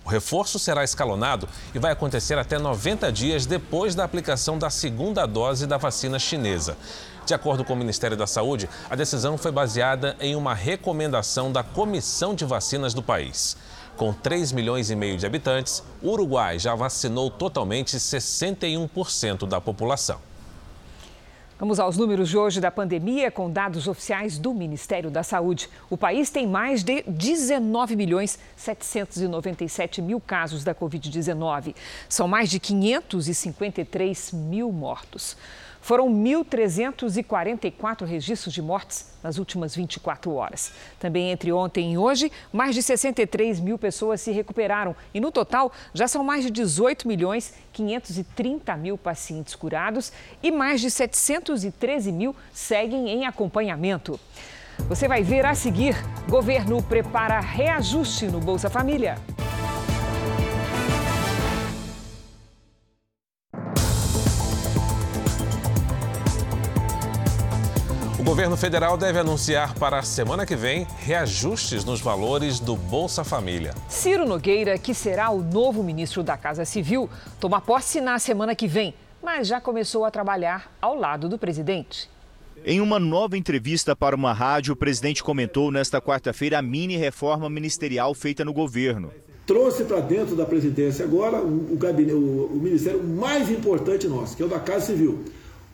O 0.05 0.09
reforço 0.09 0.59
será 0.59 0.83
escalonado 0.83 1.47
e 1.73 1.79
vai 1.79 1.91
acontecer 1.91 2.37
até 2.37 2.59
90 2.59 3.11
dias 3.11 3.45
depois 3.45 3.95
da 3.95 4.03
aplicação 4.03 4.57
da 4.57 4.69
segunda 4.69 5.25
dose 5.25 5.65
da 5.65 5.77
vacina 5.77 6.19
chinesa. 6.19 6.77
De 7.25 7.33
acordo 7.33 7.63
com 7.63 7.73
o 7.73 7.77
Ministério 7.77 8.17
da 8.17 8.27
Saúde, 8.27 8.69
a 8.89 8.95
decisão 8.95 9.37
foi 9.37 9.51
baseada 9.51 10.17
em 10.19 10.35
uma 10.35 10.53
recomendação 10.53 11.51
da 11.51 11.63
Comissão 11.63 12.35
de 12.35 12.43
Vacinas 12.43 12.93
do 12.93 13.01
país. 13.01 13.55
Com 13.95 14.11
3 14.11 14.51
milhões 14.51 14.89
e 14.89 14.95
meio 14.95 15.17
de 15.17 15.25
habitantes, 15.25 15.81
o 16.01 16.09
Uruguai 16.09 16.59
já 16.59 16.75
vacinou 16.75 17.29
totalmente 17.29 17.95
61% 17.95 19.47
da 19.47 19.61
população. 19.61 20.19
Vamos 21.63 21.79
aos 21.79 21.95
números 21.95 22.27
de 22.27 22.37
hoje 22.37 22.59
da 22.59 22.69
pandemia 22.69 23.31
com 23.31 23.49
dados 23.49 23.87
oficiais 23.87 24.37
do 24.37 24.53
Ministério 24.53 25.09
da 25.09 25.23
Saúde. 25.23 25.69
O 25.89 25.95
país 25.95 26.29
tem 26.29 26.45
mais 26.45 26.83
de 26.83 27.03
19 27.07 27.95
milhões 27.95 28.37
797 28.57 30.01
mil 30.01 30.19
casos 30.19 30.65
da 30.65 30.75
Covid-19. 30.75 31.73
São 32.09 32.27
mais 32.27 32.49
de 32.49 32.59
553 32.59 34.33
mil 34.33 34.73
mortos. 34.73 35.37
Foram 35.83 36.09
1.344 36.09 38.05
registros 38.05 38.53
de 38.53 38.61
mortes 38.61 39.11
nas 39.21 39.37
últimas 39.37 39.75
24 39.75 40.33
horas. 40.33 40.71
Também 40.97 41.29
entre 41.29 41.51
ontem 41.51 41.91
e 41.91 41.97
hoje, 41.97 42.31
mais 42.53 42.73
de 42.73 42.81
63 42.81 43.59
mil 43.59 43.77
pessoas 43.77 44.21
se 44.21 44.31
recuperaram 44.31 44.95
e, 45.13 45.19
no 45.19 45.29
total, 45.29 45.73
já 45.93 46.07
são 46.07 46.23
mais 46.23 46.45
de 46.45 46.51
18 46.51 47.05
milhões 47.05 47.53
530 47.73 48.77
mil 48.77 48.97
pacientes 48.97 49.55
curados 49.55 50.13
e 50.41 50.51
mais 50.51 50.79
de 50.79 50.89
713 50.89 52.13
mil 52.13 52.33
seguem 52.53 53.09
em 53.09 53.25
acompanhamento. 53.25 54.17
Você 54.87 55.05
vai 55.05 55.21
ver 55.21 55.45
a 55.45 55.53
seguir: 55.53 55.97
governo 56.29 56.81
prepara 56.81 57.41
reajuste 57.41 58.27
no 58.27 58.39
Bolsa 58.39 58.69
Família. 58.69 59.17
O 68.23 68.25
governo 68.25 68.55
federal 68.55 68.95
deve 68.95 69.19
anunciar 69.19 69.75
para 69.75 69.99
a 69.99 70.01
semana 70.01 70.45
que 70.45 70.55
vem 70.55 70.87
reajustes 70.99 71.83
nos 71.83 71.99
valores 71.99 72.57
do 72.57 72.73
Bolsa 72.73 73.21
Família. 73.21 73.75
Ciro 73.89 74.25
Nogueira, 74.25 74.77
que 74.77 74.93
será 74.93 75.29
o 75.29 75.43
novo 75.43 75.83
ministro 75.83 76.23
da 76.23 76.37
Casa 76.37 76.63
Civil, 76.63 77.09
toma 77.37 77.59
posse 77.59 77.99
na 77.99 78.17
semana 78.17 78.55
que 78.55 78.65
vem, 78.65 78.93
mas 79.21 79.49
já 79.49 79.59
começou 79.59 80.05
a 80.05 80.09
trabalhar 80.09 80.71
ao 80.81 80.95
lado 80.95 81.27
do 81.27 81.37
presidente. 81.37 82.09
Em 82.63 82.79
uma 82.79 82.97
nova 82.97 83.37
entrevista 83.37 83.93
para 83.93 84.15
uma 84.15 84.31
rádio, 84.31 84.71
o 84.71 84.77
presidente 84.77 85.21
comentou 85.21 85.69
nesta 85.69 85.99
quarta-feira 85.99 86.59
a 86.59 86.61
mini 86.61 86.95
reforma 86.95 87.49
ministerial 87.49 88.13
feita 88.13 88.45
no 88.45 88.53
governo. 88.53 89.11
Trouxe 89.45 89.83
para 89.83 89.99
dentro 89.99 90.33
da 90.33 90.45
presidência 90.45 91.03
agora 91.03 91.41
o, 91.41 91.73
o, 91.73 91.75
gabinete, 91.75 92.13
o, 92.13 92.45
o 92.53 92.55
ministério 92.55 93.03
mais 93.03 93.51
importante 93.51 94.07
nosso, 94.07 94.37
que 94.37 94.41
é 94.41 94.45
o 94.45 94.49
da 94.49 94.59
Casa 94.61 94.85
Civil 94.85 95.25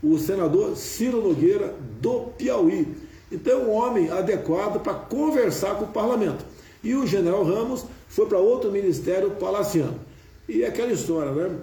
o 0.01 0.17
senador 0.17 0.75
Ciro 0.75 1.21
Nogueira, 1.21 1.75
do 2.01 2.31
Piauí. 2.37 2.87
Então, 3.31 3.63
um 3.63 3.71
homem 3.71 4.09
adequado 4.09 4.81
para 4.81 4.93
conversar 4.93 5.75
com 5.75 5.85
o 5.85 5.89
parlamento. 5.89 6.43
E 6.83 6.95
o 6.95 7.05
general 7.05 7.43
Ramos 7.43 7.85
foi 8.07 8.25
para 8.25 8.39
outro 8.39 8.71
ministério 8.71 9.31
palaciano. 9.31 9.99
E 10.47 10.63
é 10.63 10.67
aquela 10.67 10.91
história, 10.91 11.31
né? 11.31 11.57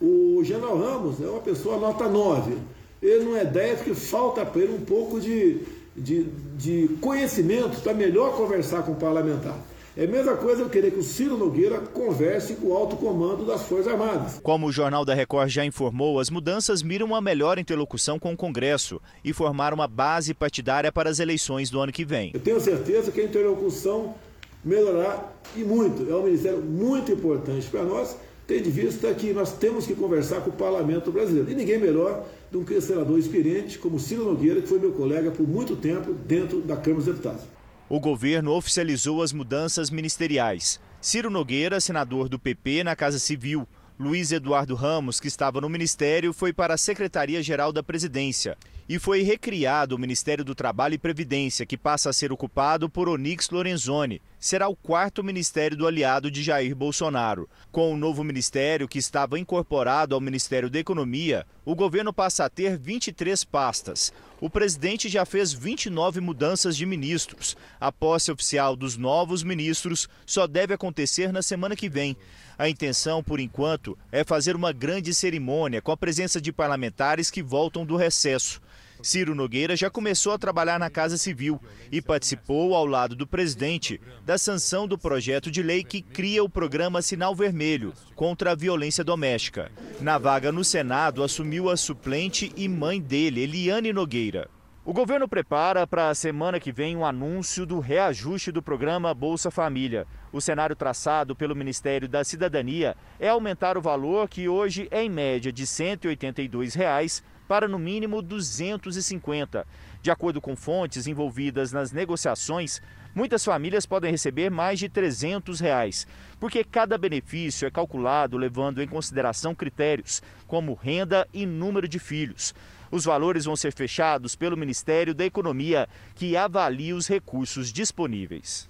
O 0.00 0.42
general 0.44 0.78
Ramos 0.78 1.20
é 1.20 1.26
uma 1.26 1.40
pessoa 1.40 1.78
nota 1.78 2.08
9. 2.08 2.56
Ele 3.02 3.24
não 3.24 3.36
é 3.36 3.44
10 3.44 3.78
porque 3.78 3.94
falta 3.94 4.44
para 4.44 4.60
ele 4.60 4.74
um 4.74 4.84
pouco 4.84 5.20
de, 5.20 5.60
de, 5.96 6.24
de 6.56 6.88
conhecimento 7.00 7.80
para 7.80 7.94
melhor 7.94 8.36
conversar 8.36 8.82
com 8.82 8.92
o 8.92 8.96
parlamentar. 8.96 9.58
É 9.96 10.06
a 10.06 10.08
mesma 10.08 10.34
coisa 10.34 10.60
eu 10.62 10.68
querer 10.68 10.90
que 10.90 10.98
o 10.98 11.04
Ciro 11.04 11.36
Nogueira 11.36 11.78
converse 11.78 12.56
com 12.56 12.70
o 12.70 12.74
alto 12.74 12.96
comando 12.96 13.46
das 13.46 13.62
Forças 13.62 13.86
Armadas. 13.86 14.40
Como 14.42 14.66
o 14.66 14.72
Jornal 14.72 15.04
da 15.04 15.14
Record 15.14 15.48
já 15.48 15.64
informou, 15.64 16.18
as 16.18 16.30
mudanças 16.30 16.82
miram 16.82 17.06
uma 17.06 17.20
melhor 17.20 17.60
interlocução 17.60 18.18
com 18.18 18.32
o 18.32 18.36
Congresso 18.36 19.00
e 19.24 19.32
formar 19.32 19.72
uma 19.72 19.86
base 19.86 20.34
partidária 20.34 20.90
para 20.90 21.08
as 21.08 21.20
eleições 21.20 21.70
do 21.70 21.78
ano 21.78 21.92
que 21.92 22.04
vem. 22.04 22.32
Eu 22.34 22.40
tenho 22.40 22.60
certeza 22.60 23.12
que 23.12 23.20
a 23.20 23.24
interlocução 23.24 24.16
melhorará 24.64 25.32
e 25.54 25.62
muito. 25.62 26.10
É 26.10 26.16
um 26.16 26.24
ministério 26.24 26.60
muito 26.60 27.12
importante 27.12 27.68
para 27.68 27.84
nós, 27.84 28.16
tendo 28.48 28.64
de 28.64 28.70
vista 28.72 29.14
que 29.14 29.32
nós 29.32 29.52
temos 29.52 29.86
que 29.86 29.94
conversar 29.94 30.40
com 30.40 30.50
o 30.50 30.54
parlamento 30.54 31.12
brasileiro. 31.12 31.48
E 31.52 31.54
ninguém 31.54 31.78
melhor 31.78 32.26
do 32.50 32.64
que 32.64 32.74
o 32.74 32.82
senador 32.82 33.16
experiente 33.16 33.78
como 33.78 34.00
Ciro 34.00 34.24
Nogueira, 34.24 34.60
que 34.60 34.66
foi 34.66 34.80
meu 34.80 34.90
colega 34.90 35.30
por 35.30 35.46
muito 35.46 35.76
tempo 35.76 36.12
dentro 36.12 36.60
da 36.60 36.74
Câmara 36.74 36.96
dos 36.96 37.06
Deputados 37.06 37.53
o 37.88 38.00
governo 38.00 38.52
oficializou 38.52 39.22
as 39.22 39.32
mudanças 39.32 39.90
ministeriais. 39.90 40.80
Ciro 41.00 41.28
Nogueira, 41.28 41.80
senador 41.80 42.28
do 42.28 42.38
PP 42.38 42.82
na 42.82 42.96
Casa 42.96 43.18
Civil. 43.18 43.68
Luiz 43.98 44.32
Eduardo 44.32 44.74
Ramos, 44.74 45.20
que 45.20 45.28
estava 45.28 45.60
no 45.60 45.68
ministério, 45.68 46.32
foi 46.32 46.52
para 46.52 46.74
a 46.74 46.78
Secretaria-Geral 46.78 47.72
da 47.72 47.82
Presidência. 47.82 48.56
E 48.86 48.98
foi 48.98 49.22
recriado 49.22 49.96
o 49.96 49.98
Ministério 49.98 50.44
do 50.44 50.54
Trabalho 50.54 50.92
e 50.92 50.98
Previdência, 50.98 51.64
que 51.64 51.74
passa 51.74 52.10
a 52.10 52.12
ser 52.12 52.30
ocupado 52.30 52.86
por 52.90 53.08
Onix 53.08 53.48
Lorenzoni. 53.48 54.20
Será 54.38 54.68
o 54.68 54.76
quarto 54.76 55.24
ministério 55.24 55.74
do 55.74 55.86
aliado 55.86 56.30
de 56.30 56.42
Jair 56.42 56.76
Bolsonaro. 56.76 57.48
Com 57.72 57.90
o 57.90 57.96
novo 57.96 58.22
ministério, 58.22 58.86
que 58.86 58.98
estava 58.98 59.38
incorporado 59.38 60.14
ao 60.14 60.20
Ministério 60.20 60.68
da 60.68 60.78
Economia, 60.78 61.46
o 61.64 61.74
governo 61.74 62.12
passa 62.12 62.44
a 62.44 62.50
ter 62.50 62.76
23 62.76 63.42
pastas. 63.44 64.12
O 64.38 64.50
presidente 64.50 65.08
já 65.08 65.24
fez 65.24 65.50
29 65.50 66.20
mudanças 66.20 66.76
de 66.76 66.84
ministros. 66.84 67.56
A 67.80 67.90
posse 67.90 68.30
oficial 68.30 68.76
dos 68.76 68.98
novos 68.98 69.42
ministros 69.42 70.06
só 70.26 70.46
deve 70.46 70.74
acontecer 70.74 71.32
na 71.32 71.40
semana 71.40 71.74
que 71.74 71.88
vem. 71.88 72.14
A 72.58 72.68
intenção, 72.68 73.22
por 73.22 73.40
enquanto, 73.40 73.96
é 74.12 74.22
fazer 74.22 74.54
uma 74.54 74.72
grande 74.72 75.14
cerimônia 75.14 75.80
com 75.80 75.90
a 75.90 75.96
presença 75.96 76.38
de 76.38 76.52
parlamentares 76.52 77.30
que 77.30 77.42
voltam 77.42 77.86
do 77.86 77.96
recesso. 77.96 78.60
Ciro 79.04 79.34
Nogueira 79.34 79.76
já 79.76 79.90
começou 79.90 80.32
a 80.32 80.38
trabalhar 80.38 80.78
na 80.78 80.88
Casa 80.88 81.18
Civil 81.18 81.60
e 81.92 82.00
participou, 82.00 82.74
ao 82.74 82.86
lado 82.86 83.14
do 83.14 83.26
presidente, 83.26 84.00
da 84.24 84.38
sanção 84.38 84.88
do 84.88 84.96
projeto 84.96 85.50
de 85.50 85.62
lei 85.62 85.84
que 85.84 86.00
cria 86.00 86.42
o 86.42 86.48
programa 86.48 87.02
Sinal 87.02 87.34
Vermelho 87.34 87.92
contra 88.14 88.52
a 88.52 88.54
violência 88.54 89.04
doméstica. 89.04 89.70
Na 90.00 90.16
vaga 90.16 90.50
no 90.50 90.64
Senado, 90.64 91.22
assumiu 91.22 91.68
a 91.68 91.76
suplente 91.76 92.50
e 92.56 92.66
mãe 92.66 92.98
dele, 92.98 93.42
Eliane 93.42 93.92
Nogueira. 93.92 94.48
O 94.86 94.92
governo 94.92 95.28
prepara 95.28 95.86
para 95.86 96.08
a 96.08 96.14
semana 96.14 96.58
que 96.58 96.72
vem 96.72 96.96
um 96.96 97.04
anúncio 97.04 97.66
do 97.66 97.80
reajuste 97.80 98.52
do 98.52 98.62
programa 98.62 99.12
Bolsa 99.12 99.50
Família. 99.50 100.06
O 100.32 100.40
cenário 100.40 100.76
traçado 100.76 101.36
pelo 101.36 101.56
Ministério 101.56 102.08
da 102.08 102.24
Cidadania 102.24 102.96
é 103.20 103.28
aumentar 103.28 103.76
o 103.78 103.82
valor 103.82 104.28
que 104.28 104.46
hoje 104.46 104.88
é 104.90 105.02
em 105.02 105.08
média 105.08 105.50
de 105.52 105.66
182 105.66 106.74
reais 106.74 107.22
para 107.48 107.68
no 107.68 107.78
mínimo 107.78 108.20
250. 108.22 109.66
De 110.02 110.10
acordo 110.10 110.40
com 110.40 110.54
fontes 110.56 111.06
envolvidas 111.06 111.72
nas 111.72 111.92
negociações, 111.92 112.80
Muitas 113.14 113.44
famílias 113.44 113.86
podem 113.86 114.10
receber 114.10 114.50
mais 114.50 114.80
de 114.80 114.88
300 114.88 115.60
reais, 115.60 116.04
porque 116.40 116.64
cada 116.64 116.98
benefício 116.98 117.64
é 117.64 117.70
calculado 117.70 118.36
levando 118.36 118.82
em 118.82 118.88
consideração 118.88 119.54
critérios 119.54 120.20
como 120.48 120.74
renda 120.74 121.26
e 121.32 121.46
número 121.46 121.86
de 121.86 122.00
filhos. 122.00 122.52
Os 122.90 123.04
valores 123.04 123.44
vão 123.44 123.54
ser 123.54 123.72
fechados 123.72 124.34
pelo 124.34 124.56
Ministério 124.56 125.14
da 125.14 125.24
Economia, 125.24 125.88
que 126.16 126.36
avalia 126.36 126.96
os 126.96 127.06
recursos 127.06 127.72
disponíveis. 127.72 128.68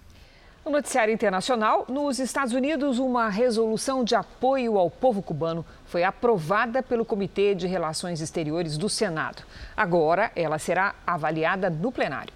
No 0.64 0.72
noticiário 0.72 1.12
internacional, 1.12 1.84
nos 1.90 2.18
Estados 2.18 2.54
Unidos, 2.54 2.98
uma 2.98 3.28
resolução 3.28 4.02
de 4.02 4.14
apoio 4.14 4.78
ao 4.78 4.90
povo 4.90 5.20
cubano 5.20 5.62
foi 5.84 6.02
aprovada 6.02 6.82
pelo 6.82 7.04
Comitê 7.04 7.54
de 7.54 7.66
Relações 7.66 8.22
Exteriores 8.22 8.78
do 8.78 8.88
Senado. 8.88 9.42
Agora, 9.76 10.32
ela 10.34 10.58
será 10.58 10.94
avaliada 11.06 11.68
no 11.68 11.92
plenário. 11.92 12.32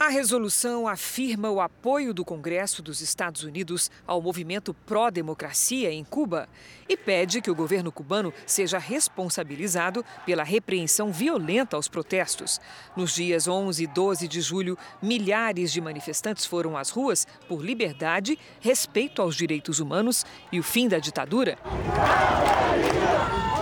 A 0.00 0.08
resolução 0.08 0.88
afirma 0.88 1.50
o 1.50 1.60
apoio 1.60 2.14
do 2.14 2.24
Congresso 2.24 2.80
dos 2.80 3.02
Estados 3.02 3.42
Unidos 3.42 3.90
ao 4.06 4.22
movimento 4.22 4.72
pró-democracia 4.72 5.92
em 5.92 6.02
Cuba 6.02 6.48
e 6.88 6.96
pede 6.96 7.42
que 7.42 7.50
o 7.50 7.54
governo 7.54 7.92
cubano 7.92 8.32
seja 8.46 8.78
responsabilizado 8.78 10.02
pela 10.24 10.42
repreensão 10.42 11.12
violenta 11.12 11.76
aos 11.76 11.86
protestos. 11.86 12.58
Nos 12.96 13.14
dias 13.14 13.46
11 13.46 13.84
e 13.84 13.86
12 13.86 14.26
de 14.26 14.40
julho, 14.40 14.78
milhares 15.02 15.70
de 15.70 15.82
manifestantes 15.82 16.46
foram 16.46 16.78
às 16.78 16.88
ruas 16.88 17.26
por 17.46 17.62
liberdade, 17.62 18.38
respeito 18.58 19.20
aos 19.20 19.36
direitos 19.36 19.80
humanos 19.80 20.24
e 20.50 20.58
o 20.58 20.62
fim 20.62 20.88
da 20.88 20.98
ditadura. 20.98 21.58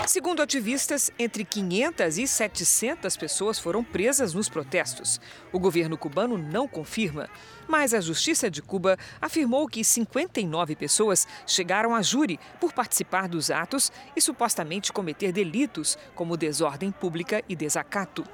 Segundo 0.08 0.40
ativistas, 0.40 1.10
entre 1.18 1.44
500 1.44 2.16
e 2.16 2.26
700 2.26 3.14
pessoas 3.14 3.58
foram 3.58 3.84
presas 3.84 4.32
nos 4.32 4.48
protestos. 4.48 5.20
O 5.52 5.58
governo 5.58 5.98
cubano 5.98 6.38
não 6.38 6.66
confirma, 6.66 7.28
mas 7.68 7.92
a 7.92 8.00
Justiça 8.00 8.50
de 8.50 8.62
Cuba 8.62 8.96
afirmou 9.20 9.68
que 9.68 9.84
59 9.84 10.74
pessoas 10.76 11.28
chegaram 11.46 11.94
a 11.94 12.00
júri 12.00 12.40
por 12.58 12.72
participar 12.72 13.28
dos 13.28 13.50
atos 13.50 13.92
e 14.16 14.20
supostamente 14.22 14.94
cometer 14.94 15.30
delitos 15.30 15.98
como 16.14 16.38
desordem 16.38 16.90
pública 16.90 17.44
e 17.46 17.54
desacato. 17.54 18.24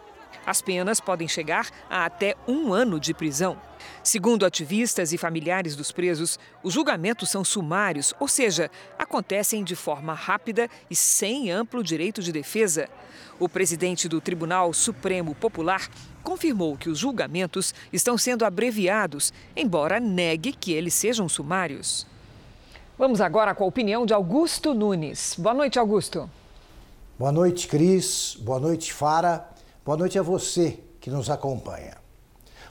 As 0.47 0.61
penas 0.61 1.01
podem 1.01 1.27
chegar 1.27 1.69
a 1.89 2.05
até 2.05 2.37
um 2.47 2.73
ano 2.73 3.01
de 3.01 3.15
prisão. 3.15 3.57
Segundo 4.03 4.45
ativistas 4.45 5.13
e 5.13 5.19
familiares 5.19 5.75
dos 5.75 5.91
presos, 5.91 6.39
os 6.63 6.75
julgamentos 6.75 7.31
são 7.31 7.45
sumários, 7.45 8.15
ou 8.21 8.29
seja, 8.29 8.71
acontecem 8.99 9.65
de 9.65 9.75
forma 9.75 10.15
rápida 10.15 10.69
e 10.91 10.97
sem 10.97 11.51
amplo 11.51 11.83
direito 11.83 12.23
de 12.23 12.33
defesa. 12.33 12.89
O 13.39 13.49
presidente 13.49 14.09
do 14.09 14.21
Tribunal 14.21 14.73
Supremo 14.73 15.35
Popular 15.35 15.89
confirmou 16.23 16.77
que 16.77 16.89
os 16.89 16.99
julgamentos 16.99 17.75
estão 17.93 18.17
sendo 18.17 18.45
abreviados, 18.45 19.33
embora 19.57 19.99
negue 20.01 20.53
que 20.53 20.73
eles 20.73 20.95
sejam 20.95 21.29
sumários. 21.29 22.07
Vamos 22.97 23.21
agora 23.21 23.55
com 23.55 23.65
a 23.65 23.67
opinião 23.67 24.07
de 24.07 24.15
Augusto 24.15 24.73
Nunes. 24.73 25.35
Boa 25.37 25.55
noite, 25.55 25.79
Augusto. 25.79 26.31
Boa 27.19 27.33
noite, 27.33 27.67
Cris. 27.67 28.37
Boa 28.41 28.61
noite, 28.61 28.93
Fara. 28.93 29.54
Boa 29.85 29.99
noite 29.99 30.19
a 30.19 30.23
você 30.23 30.79
que 30.99 31.11
nos 31.11 31.29
acompanha. 31.29 31.99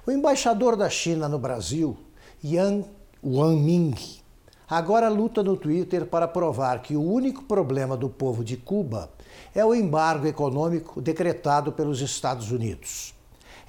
O 0.03 0.09
embaixador 0.09 0.75
da 0.75 0.89
China 0.89 1.29
no 1.29 1.37
Brasil, 1.37 1.95
Yang 2.43 2.87
Wanming, 3.23 3.93
agora 4.67 5.09
luta 5.09 5.43
no 5.43 5.55
Twitter 5.55 6.07
para 6.07 6.27
provar 6.27 6.81
que 6.81 6.95
o 6.95 7.03
único 7.03 7.43
problema 7.43 7.95
do 7.95 8.09
povo 8.09 8.43
de 8.43 8.57
Cuba 8.57 9.11
é 9.53 9.63
o 9.63 9.75
embargo 9.75 10.25
econômico 10.25 10.99
decretado 10.99 11.71
pelos 11.71 12.01
Estados 12.01 12.51
Unidos. 12.51 13.13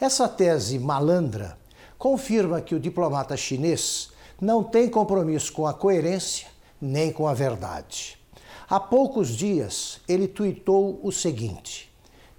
Essa 0.00 0.26
tese 0.26 0.78
malandra 0.78 1.58
confirma 1.98 2.62
que 2.62 2.74
o 2.74 2.80
diplomata 2.80 3.36
chinês 3.36 4.10
não 4.40 4.64
tem 4.64 4.88
compromisso 4.88 5.52
com 5.52 5.66
a 5.66 5.74
coerência 5.74 6.48
nem 6.80 7.12
com 7.12 7.28
a 7.28 7.34
verdade. 7.34 8.18
Há 8.70 8.80
poucos 8.80 9.28
dias 9.28 10.00
ele 10.08 10.26
tuitou 10.26 10.98
o 11.02 11.12
seguinte: 11.12 11.92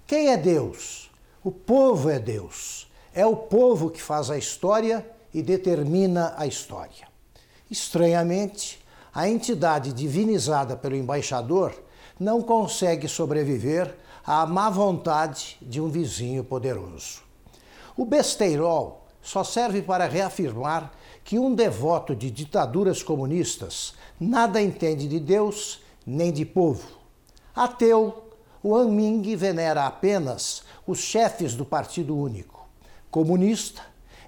quem 0.06 0.28
é 0.28 0.36
Deus? 0.36 1.10
O 1.42 1.50
povo 1.50 2.08
é 2.08 2.18
Deus. 2.18 2.88
É 3.14 3.26
o 3.26 3.36
povo 3.36 3.90
que 3.90 4.00
faz 4.00 4.30
a 4.30 4.38
história 4.38 5.04
e 5.32 5.42
determina 5.42 6.34
a 6.36 6.46
história. 6.46 7.08
Estranhamente, 7.70 8.78
a 9.12 9.28
entidade 9.28 9.92
divinizada 9.92 10.76
pelo 10.76 10.94
embaixador 10.94 11.74
não 12.20 12.40
consegue 12.40 13.08
sobreviver 13.08 13.96
à 14.24 14.46
má 14.46 14.70
vontade 14.70 15.56
de 15.60 15.80
um 15.80 15.88
vizinho 15.88 16.44
poderoso. 16.44 17.22
O 17.96 18.04
besteirol 18.04 19.06
só 19.22 19.42
serve 19.42 19.82
para 19.82 20.06
reafirmar 20.06 20.92
que 21.24 21.38
um 21.38 21.54
devoto 21.54 22.14
de 22.14 22.30
ditaduras 22.30 23.02
comunistas 23.02 23.94
nada 24.20 24.62
entende 24.62 25.08
de 25.08 25.18
Deus 25.18 25.80
nem 26.06 26.32
de 26.32 26.44
povo. 26.44 26.86
Ateu 27.54 28.25
o 28.62 28.74
Anming 28.74 29.36
venera 29.36 29.86
apenas 29.86 30.62
os 30.86 30.98
chefes 30.98 31.54
do 31.54 31.64
Partido 31.64 32.16
Único. 32.16 32.66
Comunista, 33.10 33.82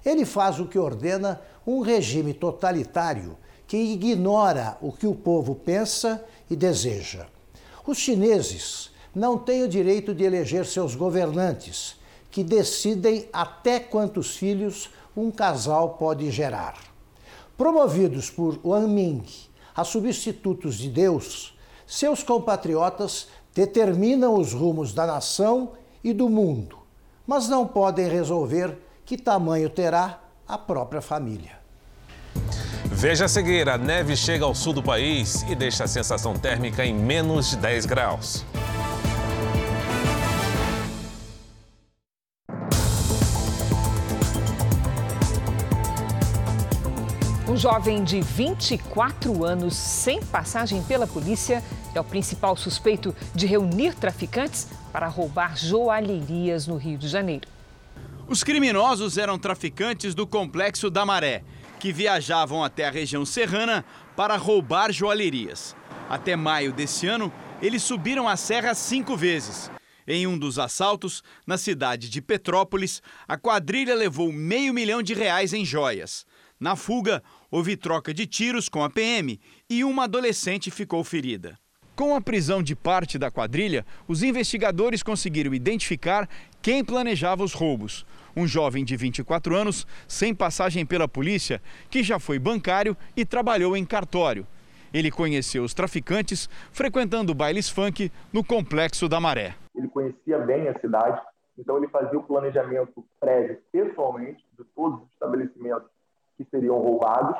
ele 0.05 0.25
faz 0.25 0.59
o 0.59 0.65
que 0.65 0.79
ordena 0.79 1.41
um 1.65 1.81
regime 1.81 2.33
totalitário 2.33 3.37
que 3.67 3.77
ignora 3.77 4.77
o 4.81 4.91
que 4.91 5.05
o 5.05 5.13
povo 5.13 5.53
pensa 5.53 6.25
e 6.49 6.55
deseja. 6.55 7.27
Os 7.85 7.97
chineses 7.97 8.89
não 9.13 9.37
têm 9.37 9.63
o 9.63 9.67
direito 9.67 10.13
de 10.13 10.23
eleger 10.23 10.65
seus 10.65 10.95
governantes, 10.95 11.95
que 12.31 12.43
decidem 12.43 13.27
até 13.31 13.79
quantos 13.79 14.35
filhos 14.35 14.89
um 15.15 15.29
casal 15.29 15.95
pode 15.99 16.29
gerar. 16.31 16.77
Promovidos 17.57 18.29
por 18.29 18.59
Wang 18.63 18.87
Ming 18.87 19.23
a 19.75 19.83
substitutos 19.83 20.75
de 20.75 20.89
Deus, 20.89 21.57
seus 21.87 22.21
compatriotas 22.21 23.27
determinam 23.53 24.35
os 24.35 24.53
rumos 24.53 24.93
da 24.93 25.05
nação 25.05 25.73
e 26.03 26.13
do 26.13 26.29
mundo, 26.29 26.77
mas 27.25 27.47
não 27.47 27.67
podem 27.67 28.07
resolver 28.07 28.77
que 29.05 29.17
tamanho 29.17 29.69
terá 29.69 30.19
a 30.47 30.57
própria 30.57 31.01
família. 31.01 31.59
Veja 32.85 33.25
a 33.25 33.27
seguir: 33.27 33.69
a 33.69 33.77
neve 33.77 34.15
chega 34.15 34.45
ao 34.45 34.55
sul 34.55 34.73
do 34.73 34.83
país 34.83 35.43
e 35.49 35.55
deixa 35.55 35.83
a 35.83 35.87
sensação 35.87 36.33
térmica 36.33 36.85
em 36.85 36.93
menos 36.93 37.51
de 37.51 37.57
10 37.57 37.85
graus. 37.85 38.45
Jovem 47.59 48.05
de 48.05 48.21
24 48.21 49.43
anos, 49.43 49.75
sem 49.75 50.23
passagem 50.23 50.81
pela 50.81 51.05
polícia, 51.05 51.61
é 51.93 51.99
o 51.99 52.03
principal 52.05 52.55
suspeito 52.55 53.13
de 53.35 53.45
reunir 53.45 53.93
traficantes 53.95 54.69
para 54.93 55.09
roubar 55.09 55.57
joalherias 55.57 56.65
no 56.65 56.77
Rio 56.77 56.97
de 56.97 57.09
Janeiro. 57.09 57.49
Os 58.29 58.45
criminosos 58.45 59.17
eram 59.17 59.37
traficantes 59.37 60.15
do 60.15 60.25
Complexo 60.25 60.89
da 60.89 61.05
Maré, 61.05 61.43
que 61.81 61.91
viajavam 61.91 62.63
até 62.63 62.87
a 62.87 62.91
região 62.91 63.25
serrana 63.25 63.83
para 64.15 64.37
roubar 64.37 64.93
joalherias. 64.93 65.75
Até 66.09 66.37
maio 66.37 66.71
desse 66.71 67.07
ano, 67.07 67.29
eles 67.61 67.83
subiram 67.83 68.25
a 68.25 68.37
serra 68.37 68.73
cinco 68.73 69.17
vezes. 69.17 69.69
Em 70.07 70.25
um 70.25 70.37
dos 70.37 70.57
assaltos, 70.57 71.21
na 71.45 71.57
cidade 71.57 72.09
de 72.09 72.21
Petrópolis, 72.21 73.01
a 73.27 73.35
quadrilha 73.35 73.95
levou 73.95 74.31
meio 74.31 74.73
milhão 74.73 75.03
de 75.03 75.13
reais 75.13 75.51
em 75.51 75.65
joias. 75.65 76.25
Na 76.61 76.75
fuga, 76.75 77.23
houve 77.49 77.77
troca 77.77 78.13
de 78.13 78.27
tiros 78.27 78.67
com 78.67 78.83
a 78.83 78.89
PM 78.89 79.39
e 79.69 79.81
uma 79.81 80.03
adolescente 80.03 80.69
ficou 80.69 81.01
ferida. 81.05 81.57
Com 81.95 82.13
a 82.13 82.19
prisão 82.19 82.61
de 82.61 82.75
parte 82.75 83.17
da 83.17 83.31
quadrilha, 83.31 83.85
os 84.05 84.23
investigadores 84.23 85.01
conseguiram 85.01 85.53
identificar 85.53 86.27
quem 86.61 86.83
planejava 86.83 87.45
os 87.45 87.53
roubos. 87.53 88.05
Um 88.35 88.45
jovem 88.45 88.83
de 88.83 88.97
24 88.97 89.55
anos, 89.55 89.87
sem 90.05 90.35
passagem 90.35 90.85
pela 90.85 91.07
polícia, 91.07 91.61
que 91.89 92.03
já 92.03 92.19
foi 92.19 92.37
bancário 92.37 92.95
e 93.15 93.23
trabalhou 93.23 93.77
em 93.77 93.85
cartório. 93.85 94.45
Ele 94.93 95.09
conheceu 95.09 95.63
os 95.63 95.73
traficantes 95.73 96.49
frequentando 96.73 97.33
bailes 97.33 97.69
funk 97.69 98.11
no 98.33 98.43
Complexo 98.43 99.07
da 99.07 99.21
Maré. 99.21 99.55
Ele 99.73 99.87
conhecia 99.87 100.39
bem 100.39 100.67
a 100.67 100.77
cidade, 100.79 101.21
então 101.57 101.77
ele 101.77 101.87
fazia 101.87 102.19
o 102.19 102.23
planejamento 102.23 103.05
prévio 103.17 103.59
pessoalmente 103.71 104.43
de 104.57 104.65
todos 104.75 104.99
os 105.01 105.07
estabelecimentos 105.13 105.89
que 106.39 106.49
seriam 106.49 106.79
roubados 106.79 107.37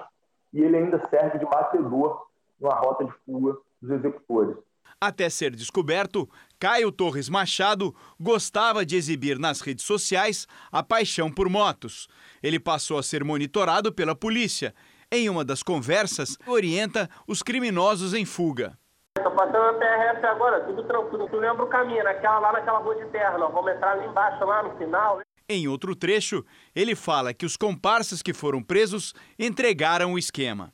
e 0.54 0.62
ele 0.62 0.76
ainda 0.76 1.02
serve 1.10 1.40
de 1.40 1.46
batedor 1.46 2.28
numa 2.60 2.76
rota 2.76 3.06
de 3.06 3.14
fuga 3.26 3.58
dos 3.82 3.92
executores. 3.92 4.58
Até 5.00 5.30
ser 5.30 5.56
descoberto, 5.56 6.28
Caio 6.60 6.92
Torres 6.92 7.30
Machado 7.30 7.96
gostava 8.20 8.86
de 8.86 8.98
exibir 8.98 9.40
nas 9.40 9.62
redes 9.62 9.86
sociais 9.86 10.46
a 10.70 10.84
paixão 10.84 11.32
por 11.32 11.48
motos. 11.48 12.10
Ele 12.44 12.60
passou 12.60 12.98
a 12.98 13.04
ser 13.04 13.24
monitorado 13.24 13.94
pela 13.94 14.14
polícia. 14.14 14.74
Em 15.10 15.30
uma 15.30 15.46
das 15.46 15.64
conversas, 15.64 16.38
orienta 16.46 17.10
os 17.26 17.42
criminosos 17.42 18.14
em 18.14 18.26
fuga. 18.26 18.78
Estou 19.18 19.32
passando 19.34 19.58
a 19.58 19.74
PRF 19.74 20.26
agora, 20.26 20.66
tudo 20.66 20.84
tranquilo. 20.84 21.30
Tu 21.30 21.38
lembra 21.38 21.64
o 21.64 21.68
caminho, 21.68 22.04
naquela, 22.04 22.40
lá 22.40 22.52
naquela 22.52 22.80
rua 22.80 22.96
de 22.96 23.06
terra, 23.06 23.38
nós 23.38 23.54
vamos 23.54 23.72
entrar 23.72 23.94
ali 23.94 24.06
embaixo, 24.06 24.44
lá 24.44 24.64
no 24.64 24.78
final. 24.78 25.22
Em 25.52 25.68
outro 25.68 25.96
trecho, 25.96 26.46
ele 26.76 26.94
fala 26.94 27.34
que 27.34 27.44
os 27.44 27.58
comparsas 27.58 28.22
que 28.22 28.36
foram 28.36 28.62
presos 28.62 29.16
entregaram 29.40 30.14
o 30.14 30.20
esquema. 30.20 30.72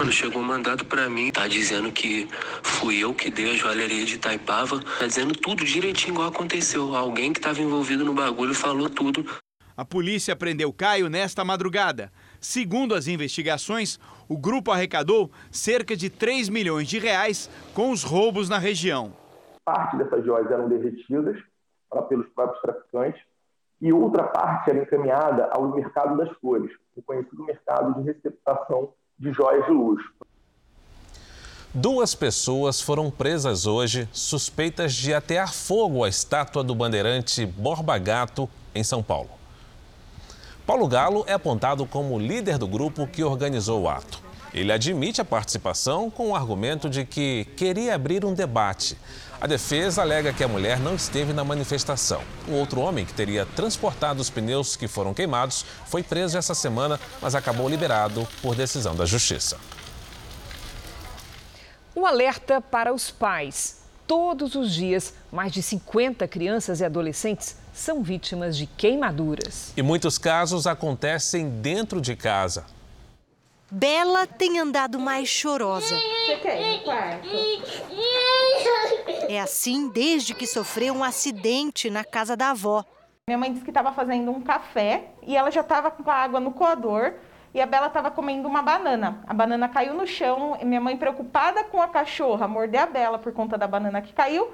Quando 0.00 0.10
chegou 0.10 0.40
um 0.40 0.44
mandado 0.46 0.86
para 0.86 1.10
mim, 1.10 1.30
tá 1.30 1.46
dizendo 1.46 1.92
que 1.92 2.26
fui 2.62 2.96
eu 3.04 3.12
que 3.12 3.30
dei 3.30 3.50
a 3.50 3.54
joalheria 3.54 4.06
de 4.06 4.16
Taipava, 4.16 4.80
tá 4.98 5.06
dizendo 5.06 5.34
tudo 5.34 5.62
direitinho 5.62 6.14
igual 6.14 6.28
aconteceu. 6.28 6.96
Alguém 6.96 7.34
que 7.34 7.38
estava 7.38 7.60
envolvido 7.60 8.02
no 8.02 8.14
bagulho 8.14 8.54
falou 8.54 8.88
tudo. 8.88 9.26
A 9.76 9.84
polícia 9.84 10.34
prendeu 10.34 10.72
Caio 10.72 11.10
nesta 11.10 11.44
madrugada. 11.44 12.10
Segundo 12.40 12.94
as 12.94 13.06
investigações, 13.06 14.00
o 14.26 14.38
grupo 14.38 14.70
arrecadou 14.70 15.30
cerca 15.50 15.94
de 15.94 16.08
3 16.08 16.48
milhões 16.48 16.88
de 16.88 16.98
reais 16.98 17.50
com 17.74 17.90
os 17.90 18.02
roubos 18.02 18.48
na 18.48 18.56
região. 18.56 19.14
Parte 19.66 19.98
dessas 19.98 20.24
joias 20.24 20.50
eram 20.50 20.66
derretidas 20.66 21.36
pelos 22.08 22.26
próprios 22.30 22.62
traficantes 22.62 23.20
e 23.80 23.92
outra 23.92 24.24
parte 24.24 24.70
era 24.70 24.82
encaminhada 24.82 25.48
ao 25.52 25.68
mercado 25.74 26.16
das 26.16 26.30
flores, 26.38 26.70
o 26.96 27.02
conhecido 27.02 27.44
mercado 27.44 27.94
de 27.94 28.02
receptação 28.02 28.90
de 29.18 29.32
joias 29.32 29.64
de 29.66 29.72
luxo. 29.72 30.12
Duas 31.72 32.14
pessoas 32.14 32.80
foram 32.80 33.10
presas 33.10 33.66
hoje 33.66 34.08
suspeitas 34.12 34.94
de 34.94 35.12
atear 35.12 35.52
fogo 35.52 36.04
à 36.04 36.08
estátua 36.08 36.62
do 36.62 36.74
bandeirante 36.74 37.44
Borba 37.44 37.98
Gato, 37.98 38.48
em 38.74 38.84
São 38.84 39.02
Paulo. 39.02 39.30
Paulo 40.64 40.86
Galo 40.86 41.24
é 41.26 41.32
apontado 41.32 41.84
como 41.84 42.18
líder 42.18 42.58
do 42.58 42.66
grupo 42.66 43.06
que 43.06 43.24
organizou 43.24 43.82
o 43.82 43.88
ato. 43.88 44.22
Ele 44.54 44.70
admite 44.72 45.20
a 45.20 45.24
participação 45.24 46.08
com 46.08 46.30
o 46.30 46.36
argumento 46.36 46.88
de 46.88 47.04
que 47.04 47.44
queria 47.56 47.96
abrir 47.96 48.24
um 48.24 48.32
debate. 48.32 48.96
A 49.40 49.48
defesa 49.48 50.00
alega 50.00 50.32
que 50.32 50.44
a 50.44 50.48
mulher 50.48 50.78
não 50.78 50.94
esteve 50.94 51.32
na 51.32 51.42
manifestação. 51.42 52.22
O 52.46 52.52
outro 52.52 52.80
homem, 52.80 53.04
que 53.04 53.12
teria 53.12 53.44
transportado 53.44 54.22
os 54.22 54.30
pneus 54.30 54.76
que 54.76 54.86
foram 54.86 55.12
queimados, 55.12 55.66
foi 55.86 56.04
preso 56.04 56.38
essa 56.38 56.54
semana, 56.54 57.00
mas 57.20 57.34
acabou 57.34 57.68
liberado 57.68 58.26
por 58.40 58.54
decisão 58.54 58.94
da 58.94 59.04
Justiça. 59.04 59.58
Um 61.96 62.06
alerta 62.06 62.60
para 62.60 62.94
os 62.94 63.10
pais. 63.10 63.82
Todos 64.06 64.54
os 64.54 64.72
dias, 64.72 65.14
mais 65.32 65.52
de 65.52 65.62
50 65.62 66.28
crianças 66.28 66.80
e 66.80 66.84
adolescentes 66.84 67.56
são 67.72 68.04
vítimas 68.04 68.56
de 68.56 68.66
queimaduras. 68.66 69.72
E 69.76 69.82
muitos 69.82 70.16
casos 70.16 70.64
acontecem 70.66 71.48
dentro 71.48 72.00
de 72.00 72.14
casa. 72.14 72.64
Bela 73.76 74.24
tem 74.24 74.60
andado 74.60 75.00
mais 75.00 75.28
chorosa. 75.28 75.96
Você 75.96 76.36
quer 76.36 76.60
ir 76.60 76.78
no 76.78 76.84
quarto? 76.84 77.28
É 79.28 79.40
assim 79.40 79.88
desde 79.88 80.32
que 80.32 80.46
sofreu 80.46 80.94
um 80.94 81.02
acidente 81.02 81.90
na 81.90 82.04
casa 82.04 82.36
da 82.36 82.50
avó. 82.50 82.84
Minha 83.26 83.36
mãe 83.36 83.52
disse 83.52 83.64
que 83.64 83.72
estava 83.72 83.90
fazendo 83.90 84.30
um 84.30 84.40
café 84.40 85.06
e 85.24 85.36
ela 85.36 85.50
já 85.50 85.60
estava 85.62 85.90
com 85.90 86.08
a 86.08 86.14
água 86.14 86.38
no 86.38 86.52
coador 86.52 87.14
e 87.52 87.60
a 87.60 87.66
Bela 87.66 87.88
estava 87.88 88.12
comendo 88.12 88.46
uma 88.46 88.62
banana. 88.62 89.24
A 89.26 89.34
banana 89.34 89.68
caiu 89.68 89.92
no 89.94 90.06
chão 90.06 90.56
e 90.60 90.64
minha 90.64 90.80
mãe, 90.80 90.96
preocupada 90.96 91.64
com 91.64 91.82
a 91.82 91.88
cachorra 91.88 92.46
morder 92.46 92.80
a 92.80 92.86
Bela 92.86 93.18
por 93.18 93.32
conta 93.32 93.58
da 93.58 93.66
banana 93.66 94.00
que 94.00 94.12
caiu, 94.12 94.52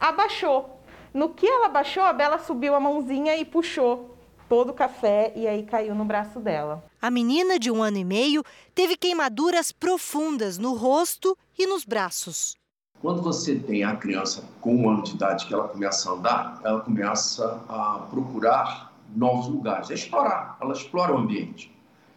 abaixou. 0.00 0.80
No 1.12 1.28
que 1.28 1.46
ela 1.46 1.66
abaixou, 1.66 2.04
a 2.04 2.12
Bela 2.14 2.38
subiu 2.38 2.74
a 2.74 2.80
mãozinha 2.80 3.36
e 3.36 3.44
puxou 3.44 4.11
todo 4.52 4.68
o 4.68 4.74
café 4.74 5.32
e 5.34 5.46
aí 5.46 5.62
caiu 5.62 5.94
no 5.94 6.04
braço 6.04 6.38
dela. 6.38 6.84
A 7.00 7.10
menina 7.10 7.58
de 7.58 7.70
um 7.70 7.82
ano 7.82 7.96
e 7.96 8.04
meio 8.04 8.44
teve 8.74 8.98
queimaduras 8.98 9.72
profundas 9.72 10.58
no 10.58 10.74
rosto 10.74 11.34
e 11.58 11.66
nos 11.66 11.86
braços. 11.86 12.54
Quando 13.00 13.22
você 13.22 13.54
tem 13.54 13.82
a 13.82 13.96
criança 13.96 14.44
com 14.60 14.76
um 14.76 14.90
ano 14.90 15.04
de 15.04 15.14
idade 15.14 15.46
que 15.46 15.54
ela 15.54 15.68
começa 15.68 16.10
a 16.10 16.12
andar, 16.12 16.60
ela 16.62 16.80
começa 16.80 17.64
a 17.66 18.06
procurar 18.10 18.92
novos 19.16 19.46
lugares, 19.46 19.90
a 19.90 19.94
explorar, 19.94 20.58
ela 20.60 20.74
explora 20.74 21.14
o 21.14 21.16
ambiente. 21.16 21.74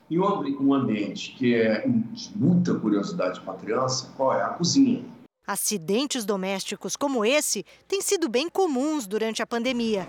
E 0.09 0.19
um 0.19 0.73
ambiente 0.73 1.31
que 1.37 1.55
é 1.55 1.87
de 1.87 2.37
muita 2.37 2.75
curiosidade 2.75 3.39
para 3.39 3.53
a 3.53 3.57
criança, 3.57 4.11
qual 4.17 4.33
é? 4.33 4.41
A 4.41 4.49
cozinha. 4.49 5.05
Acidentes 5.47 6.25
domésticos 6.25 6.97
como 6.97 7.23
esse 7.23 7.65
têm 7.87 8.01
sido 8.01 8.27
bem 8.27 8.49
comuns 8.49 9.07
durante 9.07 9.41
a 9.41 9.47
pandemia. 9.47 10.05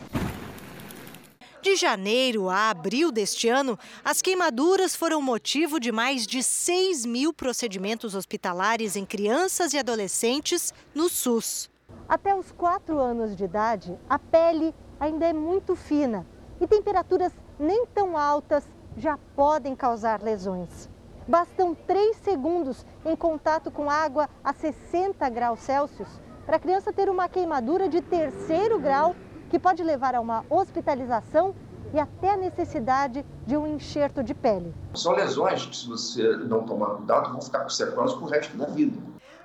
De 1.67 1.75
janeiro 1.75 2.49
a 2.49 2.71
abril 2.71 3.11
deste 3.11 3.49
ano, 3.49 3.77
as 4.05 4.23
queimaduras 4.23 4.95
foram 4.95 5.21
motivo 5.21 5.81
de 5.81 5.91
mais 5.91 6.25
de 6.25 6.41
6 6.41 7.05
mil 7.05 7.33
procedimentos 7.33 8.15
hospitalares 8.15 8.95
em 8.95 9.05
crianças 9.05 9.75
e 9.75 9.79
adolescentes 9.79 10.73
no 10.95 11.09
SUS. 11.09 11.69
Até 12.09 12.37
os 12.37 12.53
4 12.53 12.97
anos 13.01 13.35
de 13.35 13.43
idade, 13.43 13.99
a 14.09 14.17
pele 14.17 14.73
ainda 15.01 15.27
é 15.27 15.33
muito 15.33 15.75
fina 15.75 16.25
e 16.61 16.69
temperaturas 16.69 17.33
nem 17.59 17.85
tão 17.87 18.17
altas 18.17 18.63
já 18.97 19.19
podem 19.35 19.75
causar 19.75 20.23
lesões. 20.23 20.89
Bastam 21.27 21.75
3 21.75 22.17
segundos 22.19 22.87
em 23.05 23.17
contato 23.17 23.73
com 23.73 23.91
água 23.91 24.31
a 24.45 24.53
60 24.53 25.29
graus 25.31 25.59
Celsius 25.59 26.21
para 26.47 26.59
a 26.59 26.61
criança 26.61 26.93
ter 26.93 27.09
uma 27.09 27.29
queimadura 27.29 27.89
de 27.89 28.01
terceiro 28.01 28.79
grau 28.79 29.17
que 29.51 29.59
pode 29.59 29.83
levar 29.83 30.15
a 30.15 30.21
uma 30.21 30.45
hospitalização 30.51 31.55
e 31.95 31.99
até 31.99 32.35
a 32.35 32.37
necessidade 32.37 33.25
de 33.47 33.57
um 33.57 33.67
enxerto 33.67 34.23
de 34.23 34.35
pele. 34.35 34.75
São 34.95 35.13
lesões 35.13 35.67
que, 35.67 35.77
se 35.77 35.87
você 35.87 36.37
não 36.37 36.65
tomar 36.65 36.97
cuidado, 36.97 37.31
vão 37.31 37.41
ficar 37.41 37.61
com 37.61 37.69
sequelas 37.69 38.13
para 38.13 38.25
o 38.25 38.29
resto 38.29 38.57
da 38.57 38.67
vida. 38.67 38.99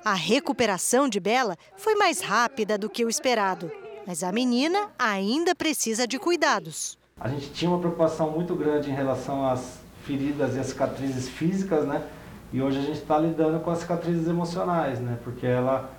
A 0.03 0.13
recuperação 0.13 1.07
de 1.07 1.19
Bela 1.19 1.55
foi 1.75 1.95
mais 1.95 2.21
rápida 2.21 2.77
do 2.77 2.89
que 2.89 3.05
o 3.05 3.09
esperado, 3.09 3.71
mas 4.07 4.23
a 4.23 4.31
menina 4.31 4.89
ainda 4.97 5.53
precisa 5.53 6.07
de 6.07 6.17
cuidados. 6.17 6.97
A 7.19 7.29
gente 7.29 7.51
tinha 7.51 7.69
uma 7.69 7.79
preocupação 7.79 8.31
muito 8.31 8.55
grande 8.55 8.89
em 8.89 8.93
relação 8.93 9.47
às 9.47 9.79
feridas 10.03 10.55
e 10.55 10.59
às 10.59 10.67
cicatrizes 10.67 11.29
físicas, 11.29 11.85
né? 11.85 12.03
E 12.51 12.61
hoje 12.61 12.79
a 12.79 12.81
gente 12.81 12.97
está 12.97 13.17
lidando 13.19 13.59
com 13.59 13.69
as 13.69 13.77
cicatrizes 13.77 14.27
emocionais, 14.27 14.99
né? 14.99 15.19
Porque 15.23 15.45
ela 15.45 15.89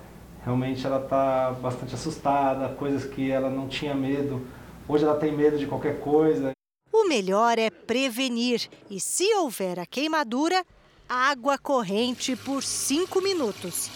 realmente 0.43 0.85
ela 0.85 1.01
está 1.01 1.51
bastante 1.51 1.95
assustada, 1.95 2.75
coisas 2.75 3.05
que 3.05 3.31
ela 3.31 3.49
não 3.49 3.67
tinha 3.67 3.95
medo. 3.95 4.45
Hoje 4.87 5.03
ela 5.03 5.17
tem 5.17 5.31
medo 5.31 5.57
de 5.57 5.65
qualquer 5.65 5.99
coisa. 5.99 6.51
O 6.91 7.07
melhor 7.07 7.57
é 7.57 7.69
prevenir 7.69 8.69
e, 8.89 8.99
se 8.99 9.33
houver 9.35 9.79
a 9.79 9.85
queimadura, 9.85 10.63
água 11.07 11.57
corrente 11.57 12.35
por 12.35 12.61
cinco 12.61 13.21
minutos. 13.21 13.89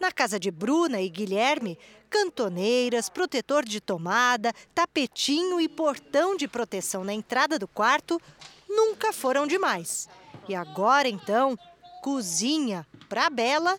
Na 0.00 0.10
casa 0.10 0.38
de 0.38 0.50
Bruna 0.50 1.00
e 1.00 1.08
Guilherme, 1.08 1.78
cantoneiras, 2.10 3.08
protetor 3.08 3.64
de 3.64 3.80
tomada, 3.80 4.52
tapetinho 4.74 5.60
e 5.60 5.68
portão 5.68 6.36
de 6.36 6.48
proteção 6.48 7.04
na 7.04 7.12
entrada 7.12 7.58
do 7.58 7.68
quarto 7.68 8.20
nunca 8.68 9.12
foram 9.12 9.46
demais. 9.46 10.08
E 10.48 10.54
agora 10.54 11.08
então, 11.08 11.56
cozinha 12.02 12.86
para 13.08 13.30
Bela 13.30 13.78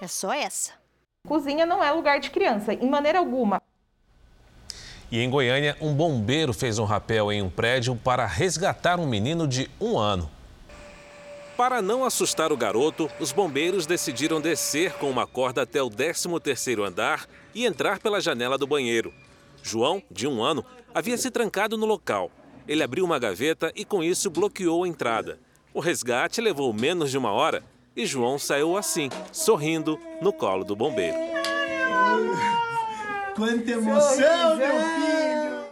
é 0.00 0.06
só 0.06 0.32
essa. 0.32 0.72
Cozinha 1.26 1.66
não 1.66 1.82
é 1.82 1.90
lugar 1.90 2.20
de 2.20 2.30
criança, 2.30 2.72
em 2.72 2.88
maneira 2.88 3.18
alguma. 3.18 3.60
E 5.10 5.20
em 5.20 5.30
Goiânia, 5.30 5.76
um 5.80 5.94
bombeiro 5.94 6.52
fez 6.52 6.78
um 6.78 6.84
rapel 6.84 7.32
em 7.32 7.42
um 7.42 7.50
prédio 7.50 7.96
para 7.96 8.26
resgatar 8.26 9.00
um 9.00 9.06
menino 9.06 9.48
de 9.48 9.70
um 9.80 9.98
ano. 9.98 10.30
Para 11.56 11.82
não 11.82 12.04
assustar 12.04 12.52
o 12.52 12.56
garoto, 12.56 13.10
os 13.18 13.32
bombeiros 13.32 13.84
decidiram 13.84 14.40
descer 14.40 14.92
com 14.94 15.10
uma 15.10 15.26
corda 15.26 15.62
até 15.62 15.82
o 15.82 15.90
13º 15.90 16.86
andar 16.86 17.26
e 17.54 17.66
entrar 17.66 17.98
pela 17.98 18.20
janela 18.20 18.56
do 18.56 18.66
banheiro. 18.66 19.12
João, 19.62 20.02
de 20.10 20.26
um 20.26 20.42
ano, 20.42 20.64
havia 20.94 21.16
se 21.16 21.30
trancado 21.30 21.76
no 21.76 21.84
local. 21.84 22.30
Ele 22.68 22.82
abriu 22.82 23.04
uma 23.04 23.18
gaveta 23.18 23.72
e 23.74 23.84
com 23.84 24.04
isso 24.04 24.30
bloqueou 24.30 24.84
a 24.84 24.88
entrada. 24.88 25.40
O 25.74 25.80
resgate 25.80 26.40
levou 26.40 26.72
menos 26.72 27.10
de 27.10 27.18
uma 27.18 27.32
hora 27.32 27.64
e 27.98 28.06
João 28.06 28.38
saiu 28.38 28.76
assim, 28.76 29.10
sorrindo, 29.32 29.98
no 30.22 30.32
colo 30.32 30.62
do 30.64 30.76
bombeiro. 30.76 31.16
Quanta 33.34 33.70
emoção, 33.72 34.56
meu 34.56 34.70
filho! 34.70 35.68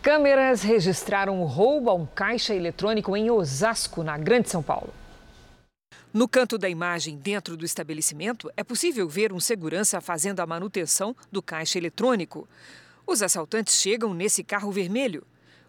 Câmeras 0.00 0.62
registraram 0.62 1.42
o 1.42 1.44
roubo 1.44 1.90
a 1.90 1.94
um 1.94 2.06
caixa 2.06 2.54
eletrônico 2.54 3.14
em 3.14 3.30
Osasco, 3.30 4.02
na 4.02 4.16
Grande 4.16 4.48
São 4.48 4.62
Paulo. 4.62 4.92
No 6.14 6.26
canto 6.26 6.56
da 6.56 6.68
imagem, 6.68 7.18
dentro 7.18 7.58
do 7.58 7.64
estabelecimento, 7.66 8.50
é 8.56 8.64
possível 8.64 9.06
ver 9.06 9.34
um 9.34 9.40
segurança 9.40 10.00
fazendo 10.00 10.40
a 10.40 10.46
manutenção 10.46 11.14
do 11.30 11.42
caixa 11.42 11.76
eletrônico. 11.76 12.48
Os 13.06 13.22
assaltantes 13.22 13.78
chegam 13.78 14.14
nesse 14.14 14.42
carro 14.42 14.72
vermelho. 14.72 15.26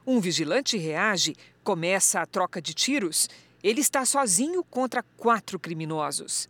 Um 0.07 0.21
vigilante 0.21 0.77
reage, 0.77 1.35
começa 1.63 2.21
a 2.21 2.25
troca 2.25 2.61
de 2.61 2.73
tiros. 2.73 3.27
Ele 3.65 3.81
está 3.81 4.05
sozinho 4.05 4.63
contra 4.63 5.01
quatro 5.17 5.57
criminosos. 5.57 6.47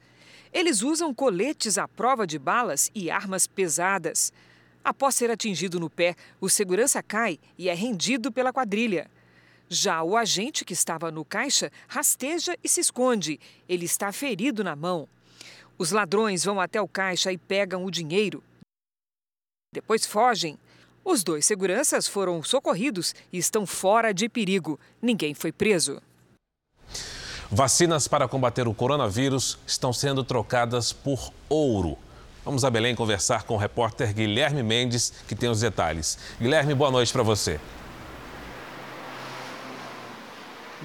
Eles 0.52 0.82
usam 0.82 1.14
coletes 1.14 1.78
à 1.78 1.88
prova 1.88 2.28
de 2.28 2.38
balas 2.38 2.92
e 2.94 3.10
armas 3.10 3.48
pesadas. 3.48 4.34
Após 4.84 5.16
ser 5.16 5.32
atingido 5.32 5.80
no 5.80 5.90
pé, 5.90 6.14
o 6.42 6.50
segurança 6.50 7.02
cai 7.02 7.40
e 7.58 7.70
é 7.70 7.74
rendido 7.74 8.34
pela 8.34 8.52
quadrilha. 8.52 9.10
Já 9.70 10.04
o 10.04 10.18
agente 10.18 10.66
que 10.66 10.74
estava 10.74 11.10
no 11.10 11.24
caixa 11.24 11.72
rasteja 11.88 12.58
e 12.62 12.68
se 12.68 12.82
esconde. 12.82 13.40
Ele 13.70 13.86
está 13.86 14.12
ferido 14.12 14.62
na 14.62 14.76
mão. 14.76 15.08
Os 15.78 15.92
ladrões 15.92 16.44
vão 16.44 16.60
até 16.60 16.82
o 16.82 16.88
caixa 16.88 17.32
e 17.32 17.38
pegam 17.38 17.86
o 17.86 17.92
dinheiro. 17.92 18.44
Depois 19.74 20.06
fogem. 20.06 20.60
Os 21.02 21.24
dois 21.24 21.46
seguranças 21.46 22.10
foram 22.10 22.44
socorridos 22.44 23.16
e 23.32 23.38
estão 23.38 23.66
fora 23.66 24.14
de 24.14 24.28
perigo. 24.28 24.78
Ninguém 25.02 25.34
foi 25.34 25.54
preso. 25.54 26.02
Vacinas 27.56 28.06
para 28.06 28.28
combater 28.28 28.68
o 28.68 28.74
coronavírus 28.74 29.58
estão 29.66 29.94
sendo 29.94 30.26
trocadas 30.26 30.92
por 30.92 31.32
ouro. 31.48 31.98
Vamos 32.44 32.66
a 32.66 32.70
Belém 32.70 32.94
conversar 32.94 33.44
com 33.44 33.54
o 33.54 33.58
repórter 33.58 34.14
Guilherme 34.14 34.62
Mendes, 34.62 35.14
que 35.26 35.36
tem 35.36 35.48
os 35.48 35.62
detalhes. 35.62 36.18
Guilherme, 36.38 36.74
boa 36.74 36.92
noite 36.92 37.14
para 37.14 37.24
você. 37.24 37.58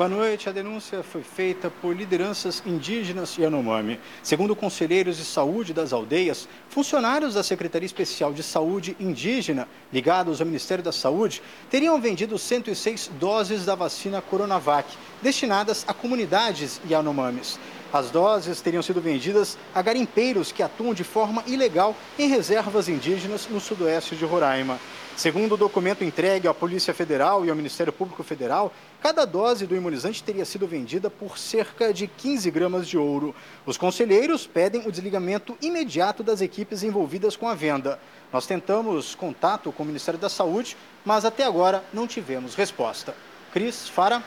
Boa 0.01 0.09
noite. 0.09 0.49
A 0.49 0.53
denúncia 0.53 1.03
foi 1.03 1.23
feita 1.23 1.71
por 1.71 1.95
lideranças 1.95 2.63
indígenas 2.65 3.37
Yanomami. 3.37 4.01
Segundo 4.23 4.57
conselheiros 4.57 5.19
de 5.19 5.27
saúde 5.27 5.75
das 5.75 5.93
aldeias, 5.93 6.49
funcionários 6.71 7.35
da 7.35 7.43
Secretaria 7.43 7.85
Especial 7.85 8.33
de 8.33 8.43
Saúde 8.43 8.97
Indígena, 8.99 9.69
ligados 9.93 10.41
ao 10.41 10.47
Ministério 10.47 10.83
da 10.83 10.91
Saúde, 10.91 11.43
teriam 11.69 12.01
vendido 12.01 12.39
106 12.39 13.11
doses 13.21 13.67
da 13.67 13.75
vacina 13.75 14.23
Coronavac, 14.23 14.89
destinadas 15.21 15.85
a 15.87 15.93
comunidades 15.93 16.81
Yanomamis. 16.89 17.61
As 17.93 18.11
doses 18.11 18.63
teriam 18.63 18.83
sido 18.83 19.03
vendidas 19.03 19.59
a 19.75 19.83
garimpeiros 19.83 20.51
que 20.51 20.63
atuam 20.63 20.95
de 20.95 21.05
forma 21.05 21.45
ilegal 21.47 21.95
em 22.19 22.27
reservas 22.27 22.89
indígenas 22.89 23.47
no 23.51 23.61
sudoeste 23.61 24.17
de 24.17 24.25
Roraima. 24.25 24.81
Segundo 25.21 25.53
o 25.53 25.59
documento 25.59 26.03
entregue 26.03 26.49
à 26.49 26.55
Polícia 26.55 26.95
Federal 26.95 27.45
e 27.45 27.51
ao 27.51 27.55
Ministério 27.55 27.93
Público 27.93 28.23
Federal, 28.23 28.73
cada 29.03 29.27
dose 29.27 29.67
do 29.67 29.77
imunizante 29.77 30.25
teria 30.25 30.47
sido 30.47 30.67
vendida 30.67 31.11
por 31.11 31.37
cerca 31.37 31.93
de 31.93 32.07
15 32.07 32.51
gramas 32.51 32.89
de 32.89 32.97
ouro. 32.97 33.35
Os 33.67 33.77
conselheiros 33.77 34.47
pedem 34.47 34.81
o 34.87 34.91
desligamento 34.91 35.59
imediato 35.61 36.23
das 36.23 36.41
equipes 36.41 36.83
envolvidas 36.83 37.37
com 37.37 37.47
a 37.47 37.55
venda. 37.55 38.01
Nós 38.33 38.47
tentamos 38.47 39.15
contato 39.15 39.71
com 39.71 39.83
o 39.83 39.87
Ministério 39.87 40.19
da 40.19 40.31
Saúde, 40.31 40.75
mas 41.05 41.27
até 41.27 41.45
agora 41.45 41.85
não 41.93 42.07
tivemos 42.07 42.55
resposta. 42.55 43.15
Cris, 43.53 43.91
Fara. 43.91 44.23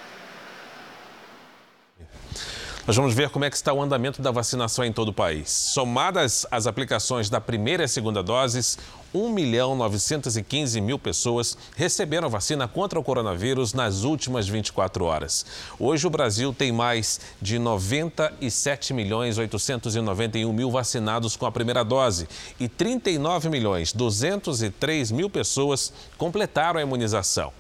Nós 2.86 2.98
vamos 2.98 3.13
ver 3.13 3.30
como 3.30 3.46
é 3.46 3.50
que 3.50 3.56
está 3.56 3.72
o 3.72 3.82
andamento 3.82 4.22
da 4.22 4.30
vacinação 4.30 4.84
em 4.84 4.91
todo 4.91 5.08
o 5.08 5.13
país. 5.13 5.50
Somadas 5.50 6.46
as 6.52 6.67
aplicações 6.67 7.30
da 7.30 7.39
primeira 7.39 7.86
e 7.86 7.88
segunda 7.88 8.22
doses, 8.22 8.78
1 9.13 9.30
milhão 9.30 9.74
915 9.74 10.82
mil 10.82 11.00
pessoas 11.00 11.58
receberam 11.78 12.28
a 12.28 12.30
vacina 12.30 12.67
contra 12.67 13.00
o 13.00 13.04
coronavírus 13.04 13.74
nas 13.74 14.04
últimas 14.04 14.50
24 14.50 15.06
horas. 15.06 15.46
Hoje 15.80 16.06
o 16.06 16.10
Brasil 16.10 16.54
tem 16.54 16.74
mais 16.74 17.22
de 17.41 17.58
97 17.58 18.93
milhões 18.93 19.38
891 19.38 20.52
mil 20.52 20.69
vacinados 20.69 21.38
com 21.38 21.46
a 21.46 21.52
primeira 21.54 21.86
dose 21.86 22.28
e 22.60 22.67
39 22.67 23.48
milhões 23.48 23.93
203 23.93 25.10
mil 25.10 25.30
pessoas 25.30 25.93
completaram 26.17 26.82
a 26.82 26.84
imunização. 26.84 27.54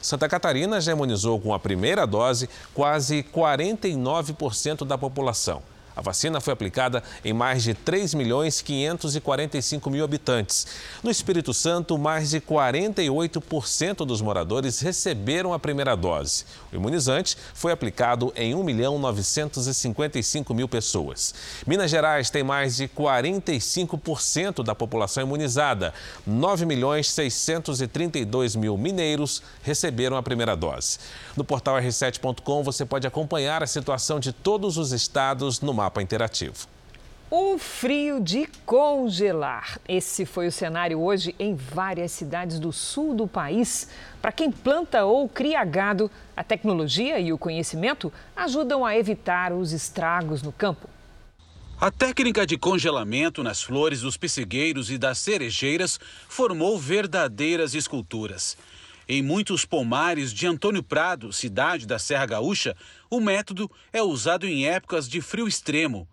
Santa 0.00 0.28
Catarina 0.28 0.80
já 0.80 0.92
imunizou 0.92 1.40
com 1.40 1.52
a 1.52 1.58
primeira 1.58 2.06
dose 2.06 2.48
quase 2.74 3.22
49% 3.22 4.86
da 4.86 4.96
população. 4.96 5.62
A 5.94 6.00
vacina 6.00 6.40
foi 6.40 6.52
aplicada 6.52 7.02
em 7.24 7.32
mais 7.32 7.62
de 7.62 7.74
3 7.74 8.14
milhões 8.14 8.60
545 8.60 9.90
mil 9.90 10.04
habitantes. 10.04 10.66
No 11.02 11.10
Espírito 11.10 11.52
Santo, 11.52 11.98
mais 11.98 12.30
de 12.30 12.40
48% 12.40 14.06
dos 14.06 14.20
moradores 14.20 14.80
receberam 14.80 15.52
a 15.52 15.58
primeira 15.58 15.96
dose. 15.96 16.44
O 16.72 16.76
imunizante 16.76 17.36
foi 17.54 17.72
aplicado 17.72 18.32
em 18.36 18.54
1 18.54 18.62
milhão 18.62 18.98
955 18.98 20.54
mil 20.54 20.68
pessoas. 20.68 21.34
Minas 21.66 21.90
Gerais 21.90 22.30
tem 22.30 22.42
mais 22.42 22.76
de 22.76 22.88
45% 22.88 24.62
da 24.62 24.74
população 24.74 25.22
imunizada. 25.22 25.92
9 26.26 26.64
milhões 26.66 27.10
632 27.10 28.56
mil 28.56 28.76
mineiros 28.78 29.42
receberam 29.62 30.16
a 30.16 30.22
primeira 30.22 30.56
dose. 30.56 30.98
No 31.36 31.44
portal 31.44 31.76
r7.com 31.76 32.62
você 32.62 32.84
pode 32.84 33.06
acompanhar 33.06 33.62
a 33.62 33.66
situação 33.66 34.20
de 34.20 34.32
todos 34.32 34.76
os 34.76 34.92
estados 34.92 35.60
no 35.60 35.72
mapa 35.80 36.02
interativo. 36.02 36.68
Um 37.32 37.56
frio 37.56 38.20
de 38.20 38.46
congelar. 38.66 39.78
Esse 39.88 40.26
foi 40.26 40.46
o 40.48 40.52
cenário 40.52 41.00
hoje 41.00 41.34
em 41.38 41.54
várias 41.54 42.12
cidades 42.12 42.58
do 42.58 42.70
sul 42.70 43.14
do 43.14 43.26
país. 43.26 43.88
Para 44.20 44.30
quem 44.30 44.50
planta 44.50 45.04
ou 45.04 45.26
cria 45.26 45.64
gado, 45.64 46.10
a 46.36 46.44
tecnologia 46.44 47.18
e 47.18 47.32
o 47.32 47.38
conhecimento 47.38 48.12
ajudam 48.36 48.84
a 48.84 48.94
evitar 48.94 49.52
os 49.52 49.72
estragos 49.72 50.42
no 50.42 50.52
campo. 50.52 50.86
A 51.80 51.90
técnica 51.90 52.44
de 52.44 52.58
congelamento 52.58 53.42
nas 53.42 53.62
flores 53.62 54.02
dos 54.02 54.18
pessegueiros 54.18 54.90
e 54.90 54.98
das 54.98 55.16
cerejeiras 55.18 55.98
formou 56.28 56.78
verdadeiras 56.78 57.74
esculturas. 57.74 58.54
Em 59.12 59.22
muitos 59.22 59.64
pomares 59.64 60.32
de 60.32 60.46
Antônio 60.46 60.84
Prado, 60.84 61.32
cidade 61.32 61.84
da 61.84 61.98
Serra 61.98 62.26
Gaúcha, 62.26 62.76
o 63.10 63.18
método 63.18 63.68
é 63.92 64.00
usado 64.00 64.46
em 64.46 64.68
épocas 64.68 65.08
de 65.08 65.20
frio 65.20 65.48
extremo. 65.48 66.06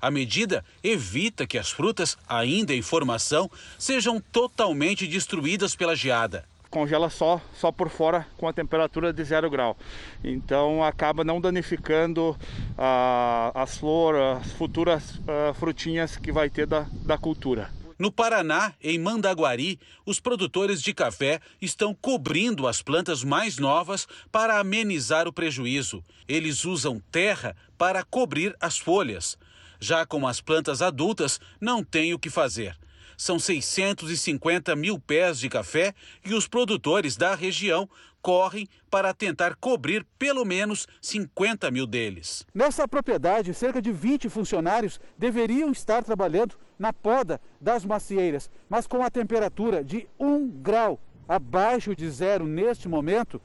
A 0.00 0.12
medida 0.12 0.64
evita 0.80 1.44
que 1.44 1.58
as 1.58 1.72
frutas, 1.72 2.16
ainda 2.28 2.72
em 2.72 2.82
formação, 2.82 3.50
sejam 3.76 4.20
totalmente 4.20 5.08
destruídas 5.08 5.74
pela 5.74 5.96
geada 5.96 6.44
congela 6.68 7.08
só, 7.08 7.40
só 7.54 7.72
por 7.72 7.88
fora 7.88 8.26
com 8.36 8.46
a 8.46 8.52
temperatura 8.52 9.10
de 9.10 9.24
zero 9.24 9.48
grau. 9.48 9.78
Então 10.22 10.84
acaba 10.84 11.24
não 11.24 11.40
danificando 11.40 12.36
ah, 12.76 13.50
as 13.54 13.78
flores, 13.78 14.20
as 14.46 14.52
futuras 14.52 15.18
ah, 15.26 15.54
frutinhas 15.54 16.18
que 16.18 16.30
vai 16.30 16.50
ter 16.50 16.66
da, 16.66 16.84
da 16.90 17.16
cultura. 17.16 17.70
No 17.98 18.12
Paraná, 18.12 18.74
em 18.82 18.98
Mandaguari, 18.98 19.80
os 20.04 20.20
produtores 20.20 20.82
de 20.82 20.92
café 20.92 21.40
estão 21.62 21.94
cobrindo 21.94 22.66
as 22.66 22.82
plantas 22.82 23.24
mais 23.24 23.56
novas 23.56 24.06
para 24.30 24.58
amenizar 24.58 25.26
o 25.26 25.32
prejuízo. 25.32 26.04
Eles 26.28 26.66
usam 26.66 27.00
terra 27.10 27.56
para 27.78 28.02
cobrir 28.02 28.54
as 28.60 28.76
folhas. 28.76 29.38
Já 29.80 30.04
com 30.04 30.26
as 30.26 30.42
plantas 30.42 30.82
adultas, 30.82 31.40
não 31.58 31.82
tem 31.82 32.12
o 32.12 32.18
que 32.18 32.28
fazer. 32.28 32.76
São 33.16 33.38
650 33.38 34.76
mil 34.76 35.00
pés 35.00 35.38
de 35.38 35.48
café 35.48 35.94
e 36.22 36.34
os 36.34 36.46
produtores 36.46 37.16
da 37.16 37.34
região 37.34 37.88
correm 38.20 38.68
para 38.90 39.14
tentar 39.14 39.54
cobrir 39.54 40.04
pelo 40.18 40.44
menos 40.44 40.86
50 41.00 41.70
mil 41.70 41.86
deles. 41.86 42.44
Nessa 42.52 42.86
propriedade, 42.86 43.54
cerca 43.54 43.80
de 43.80 43.90
20 43.90 44.28
funcionários 44.28 45.00
deveriam 45.16 45.70
estar 45.70 46.02
trabalhando 46.02 46.56
na 46.78 46.92
poda 46.92 47.40
das 47.60 47.84
macieiras, 47.84 48.50
mas 48.68 48.86
com 48.86 49.02
a 49.02 49.10
temperatura 49.10 49.82
de 49.82 50.06
1 50.18 50.48
grau 50.48 51.00
abaixo 51.28 51.94
de 51.94 52.08
zero 52.08 52.46
neste 52.46 52.88
momento, 52.88 53.40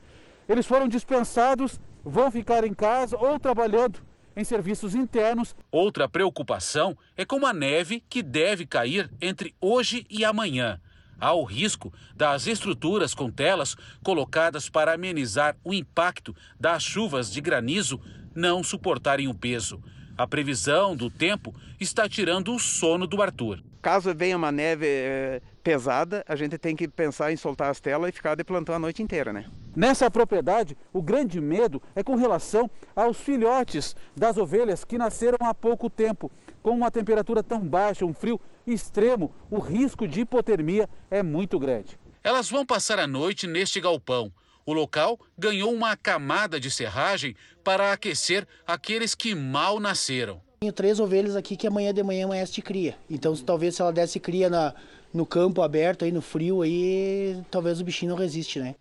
eles 0.47 0.65
foram 0.65 0.87
dispensados, 0.87 1.79
vão 2.03 2.29
ficar 2.29 2.63
em 2.63 2.73
casa 2.73 3.17
ou 3.17 3.39
trabalhando 3.39 3.99
em 4.35 4.43
serviços 4.43 4.95
internos. 4.95 5.55
Outra 5.71 6.07
preocupação 6.07 6.97
é 7.17 7.25
com 7.25 7.45
a 7.45 7.53
neve 7.53 8.03
que 8.09 8.21
deve 8.21 8.65
cair 8.65 9.11
entre 9.21 9.55
hoje 9.59 10.05
e 10.09 10.23
amanhã. 10.23 10.79
Há 11.19 11.33
o 11.33 11.43
risco 11.43 11.93
das 12.15 12.47
estruturas 12.47 13.13
com 13.13 13.29
telas 13.29 13.75
colocadas 14.03 14.69
para 14.69 14.93
amenizar 14.93 15.55
o 15.63 15.73
impacto 15.73 16.35
das 16.59 16.81
chuvas 16.81 17.31
de 17.31 17.39
granizo 17.39 18.01
não 18.33 18.63
suportarem 18.63 19.27
o 19.27 19.33
peso. 19.33 19.79
A 20.17 20.27
previsão 20.27 20.95
do 20.95 21.09
tempo 21.09 21.53
está 21.79 22.07
tirando 22.07 22.53
o 22.53 22.59
sono 22.59 23.07
do 23.07 23.21
Arthur. 23.21 23.63
Caso 23.81 24.13
venha 24.13 24.37
uma 24.37 24.51
neve 24.51 24.85
é, 24.87 25.41
pesada, 25.63 26.23
a 26.27 26.35
gente 26.35 26.57
tem 26.57 26.75
que 26.75 26.87
pensar 26.87 27.31
em 27.31 27.37
soltar 27.37 27.71
as 27.71 27.79
telas 27.79 28.09
e 28.09 28.11
ficar 28.11 28.35
de 28.35 28.43
plantão 28.43 28.75
a 28.75 28.79
noite 28.79 29.01
inteira, 29.01 29.33
né? 29.33 29.45
Nessa 29.75 30.11
propriedade, 30.11 30.77
o 30.93 31.01
grande 31.01 31.41
medo 31.41 31.81
é 31.95 32.03
com 32.03 32.15
relação 32.15 32.69
aos 32.95 33.17
filhotes 33.17 33.95
das 34.15 34.37
ovelhas 34.37 34.83
que 34.83 34.97
nasceram 34.97 35.37
há 35.41 35.53
pouco 35.53 35.89
tempo. 35.89 36.29
Com 36.61 36.71
uma 36.71 36.91
temperatura 36.91 37.41
tão 37.41 37.59
baixa, 37.59 38.05
um 38.05 38.13
frio 38.13 38.39
extremo, 38.67 39.33
o 39.49 39.57
risco 39.57 40.07
de 40.07 40.21
hipotermia 40.21 40.87
é 41.09 41.23
muito 41.23 41.57
grande. 41.57 41.97
Elas 42.23 42.49
vão 42.49 42.63
passar 42.63 42.99
a 42.99 43.07
noite 43.07 43.47
neste 43.47 43.81
galpão. 43.81 44.31
O 44.71 44.73
local 44.73 45.19
ganhou 45.37 45.73
uma 45.73 45.97
camada 45.97 46.57
de 46.57 46.71
serragem 46.71 47.35
para 47.61 47.91
aquecer 47.91 48.47
aqueles 48.65 49.13
que 49.13 49.35
mal 49.35 49.81
nasceram. 49.81 50.39
Tenho 50.61 50.71
três 50.71 50.97
ovelhas 50.97 51.35
aqui 51.35 51.57
que 51.57 51.67
amanhã 51.67 51.93
de 51.93 52.01
manhã 52.01 52.23
amanhece 52.23 52.53
de 52.53 52.61
cria. 52.61 52.95
Então, 53.09 53.35
talvez 53.35 53.75
se 53.75 53.81
ela 53.81 53.91
desse 53.91 54.17
cria 54.17 54.49
na, 54.49 54.73
no 55.13 55.25
campo 55.25 55.61
aberto, 55.61 56.05
aí 56.05 56.11
no 56.13 56.21
frio, 56.21 56.61
aí 56.61 57.43
talvez 57.51 57.81
o 57.81 57.83
bichinho 57.83 58.11
não 58.11 58.17
resiste, 58.17 58.59
né? 58.59 58.75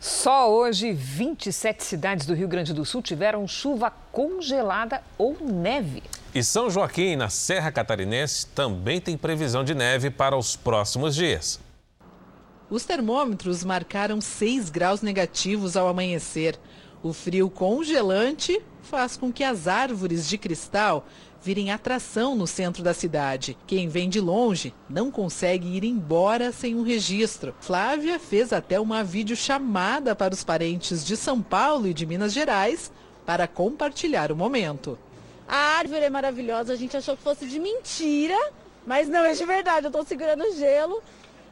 Só 0.00 0.50
hoje, 0.50 0.94
27 0.94 1.84
cidades 1.84 2.24
do 2.24 2.32
Rio 2.32 2.48
Grande 2.48 2.72
do 2.72 2.86
Sul 2.86 3.02
tiveram 3.02 3.46
chuva 3.46 3.92
congelada 4.10 5.02
ou 5.18 5.36
neve. 5.38 6.02
E 6.34 6.42
São 6.42 6.70
Joaquim, 6.70 7.14
na 7.14 7.28
Serra 7.28 7.70
Catarinense, 7.70 8.46
também 8.46 9.02
tem 9.02 9.18
previsão 9.18 9.62
de 9.64 9.74
neve 9.74 10.08
para 10.08 10.34
os 10.34 10.56
próximos 10.56 11.14
dias. 11.14 11.60
Os 12.70 12.84
termômetros 12.84 13.62
marcaram 13.62 14.20
6 14.20 14.70
graus 14.70 15.02
negativos 15.02 15.76
ao 15.76 15.86
amanhecer. 15.86 16.58
O 17.02 17.12
frio 17.12 17.50
congelante 17.50 18.60
faz 18.82 19.16
com 19.16 19.30
que 19.30 19.44
as 19.44 19.68
árvores 19.68 20.26
de 20.26 20.38
cristal 20.38 21.06
virem 21.42 21.70
atração 21.70 22.34
no 22.34 22.46
centro 22.46 22.82
da 22.82 22.94
cidade. 22.94 23.54
Quem 23.66 23.86
vem 23.86 24.08
de 24.08 24.18
longe 24.18 24.72
não 24.88 25.10
consegue 25.10 25.68
ir 25.68 25.84
embora 25.84 26.50
sem 26.52 26.74
um 26.74 26.82
registro. 26.82 27.54
Flávia 27.60 28.18
fez 28.18 28.50
até 28.50 28.80
uma 28.80 29.04
videochamada 29.04 30.14
para 30.16 30.32
os 30.32 30.42
parentes 30.42 31.04
de 31.04 31.18
São 31.18 31.42
Paulo 31.42 31.86
e 31.86 31.92
de 31.92 32.06
Minas 32.06 32.32
Gerais 32.32 32.90
para 33.26 33.46
compartilhar 33.46 34.32
o 34.32 34.36
momento. 34.36 34.98
A 35.46 35.76
árvore 35.78 36.04
é 36.04 36.10
maravilhosa, 36.10 36.72
a 36.72 36.76
gente 36.76 36.96
achou 36.96 37.14
que 37.14 37.22
fosse 37.22 37.46
de 37.46 37.60
mentira, 37.60 38.38
mas 38.86 39.06
não 39.06 39.22
é 39.22 39.34
de 39.34 39.44
verdade. 39.44 39.84
Eu 39.84 39.90
estou 39.90 40.04
segurando 40.04 40.56
gelo 40.56 41.02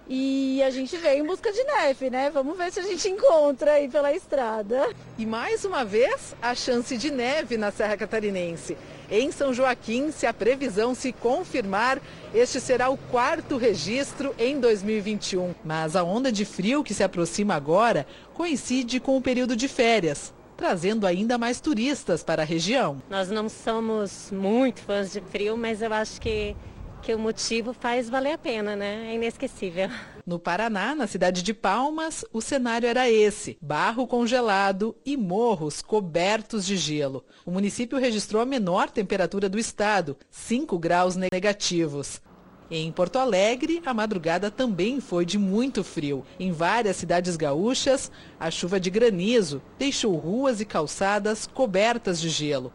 e 0.08 0.62
a 0.62 0.70
gente 0.70 0.96
veio 0.96 1.24
em 1.24 1.26
busca 1.26 1.52
de 1.52 1.62
neve, 1.64 2.10
né? 2.10 2.30
Vamos 2.30 2.56
ver 2.56 2.72
se 2.72 2.80
a 2.80 2.82
gente 2.82 3.08
encontra 3.08 3.72
aí 3.72 3.88
pela 3.88 4.12
estrada. 4.12 4.88
E 5.16 5.24
mais 5.24 5.64
uma 5.64 5.84
vez, 5.84 6.34
a 6.42 6.54
chance 6.54 6.96
de 6.96 7.10
neve 7.10 7.56
na 7.56 7.70
Serra 7.70 7.96
Catarinense. 7.96 8.76
Em 9.10 9.30
São 9.30 9.52
Joaquim, 9.52 10.10
se 10.10 10.26
a 10.26 10.32
previsão 10.32 10.94
se 10.94 11.12
confirmar, 11.12 12.00
este 12.34 12.60
será 12.60 12.88
o 12.88 12.96
quarto 12.96 13.56
registro 13.56 14.34
em 14.38 14.58
2021. 14.58 15.54
Mas 15.64 15.94
a 15.94 16.02
onda 16.02 16.32
de 16.32 16.44
frio 16.44 16.82
que 16.82 16.94
se 16.94 17.04
aproxima 17.04 17.54
agora 17.54 18.06
coincide 18.34 18.98
com 18.98 19.16
o 19.16 19.22
período 19.22 19.54
de 19.54 19.68
férias 19.68 20.32
trazendo 20.54 21.08
ainda 21.08 21.36
mais 21.36 21.60
turistas 21.60 22.22
para 22.22 22.42
a 22.42 22.44
região. 22.44 23.02
Nós 23.10 23.28
não 23.28 23.48
somos 23.48 24.30
muito 24.30 24.80
fãs 24.82 25.12
de 25.12 25.20
frio, 25.20 25.56
mas 25.56 25.82
eu 25.82 25.92
acho 25.92 26.20
que 26.20 26.54
que 27.02 27.12
o 27.12 27.18
motivo 27.18 27.72
faz 27.72 28.08
valer 28.08 28.34
a 28.34 28.38
pena, 28.38 28.76
né? 28.76 29.10
É 29.10 29.14
inesquecível. 29.16 29.90
No 30.24 30.38
Paraná, 30.38 30.94
na 30.94 31.08
cidade 31.08 31.42
de 31.42 31.52
Palmas, 31.52 32.24
o 32.32 32.40
cenário 32.40 32.88
era 32.88 33.10
esse: 33.10 33.58
barro 33.60 34.06
congelado 34.06 34.96
e 35.04 35.16
morros 35.16 35.82
cobertos 35.82 36.64
de 36.64 36.76
gelo. 36.76 37.24
O 37.44 37.50
município 37.50 37.98
registrou 37.98 38.40
a 38.40 38.46
menor 38.46 38.88
temperatura 38.88 39.48
do 39.48 39.58
estado, 39.58 40.16
5 40.30 40.78
graus 40.78 41.16
negativos. 41.16 42.22
Em 42.70 42.90
Porto 42.90 43.16
Alegre, 43.18 43.82
a 43.84 43.92
madrugada 43.92 44.50
também 44.50 44.98
foi 44.98 45.26
de 45.26 45.36
muito 45.36 45.84
frio. 45.84 46.24
Em 46.40 46.52
várias 46.52 46.96
cidades 46.96 47.36
gaúchas, 47.36 48.10
a 48.40 48.50
chuva 48.50 48.80
de 48.80 48.88
granizo 48.88 49.60
deixou 49.78 50.16
ruas 50.16 50.60
e 50.60 50.64
calçadas 50.64 51.46
cobertas 51.46 52.18
de 52.18 52.30
gelo. 52.30 52.72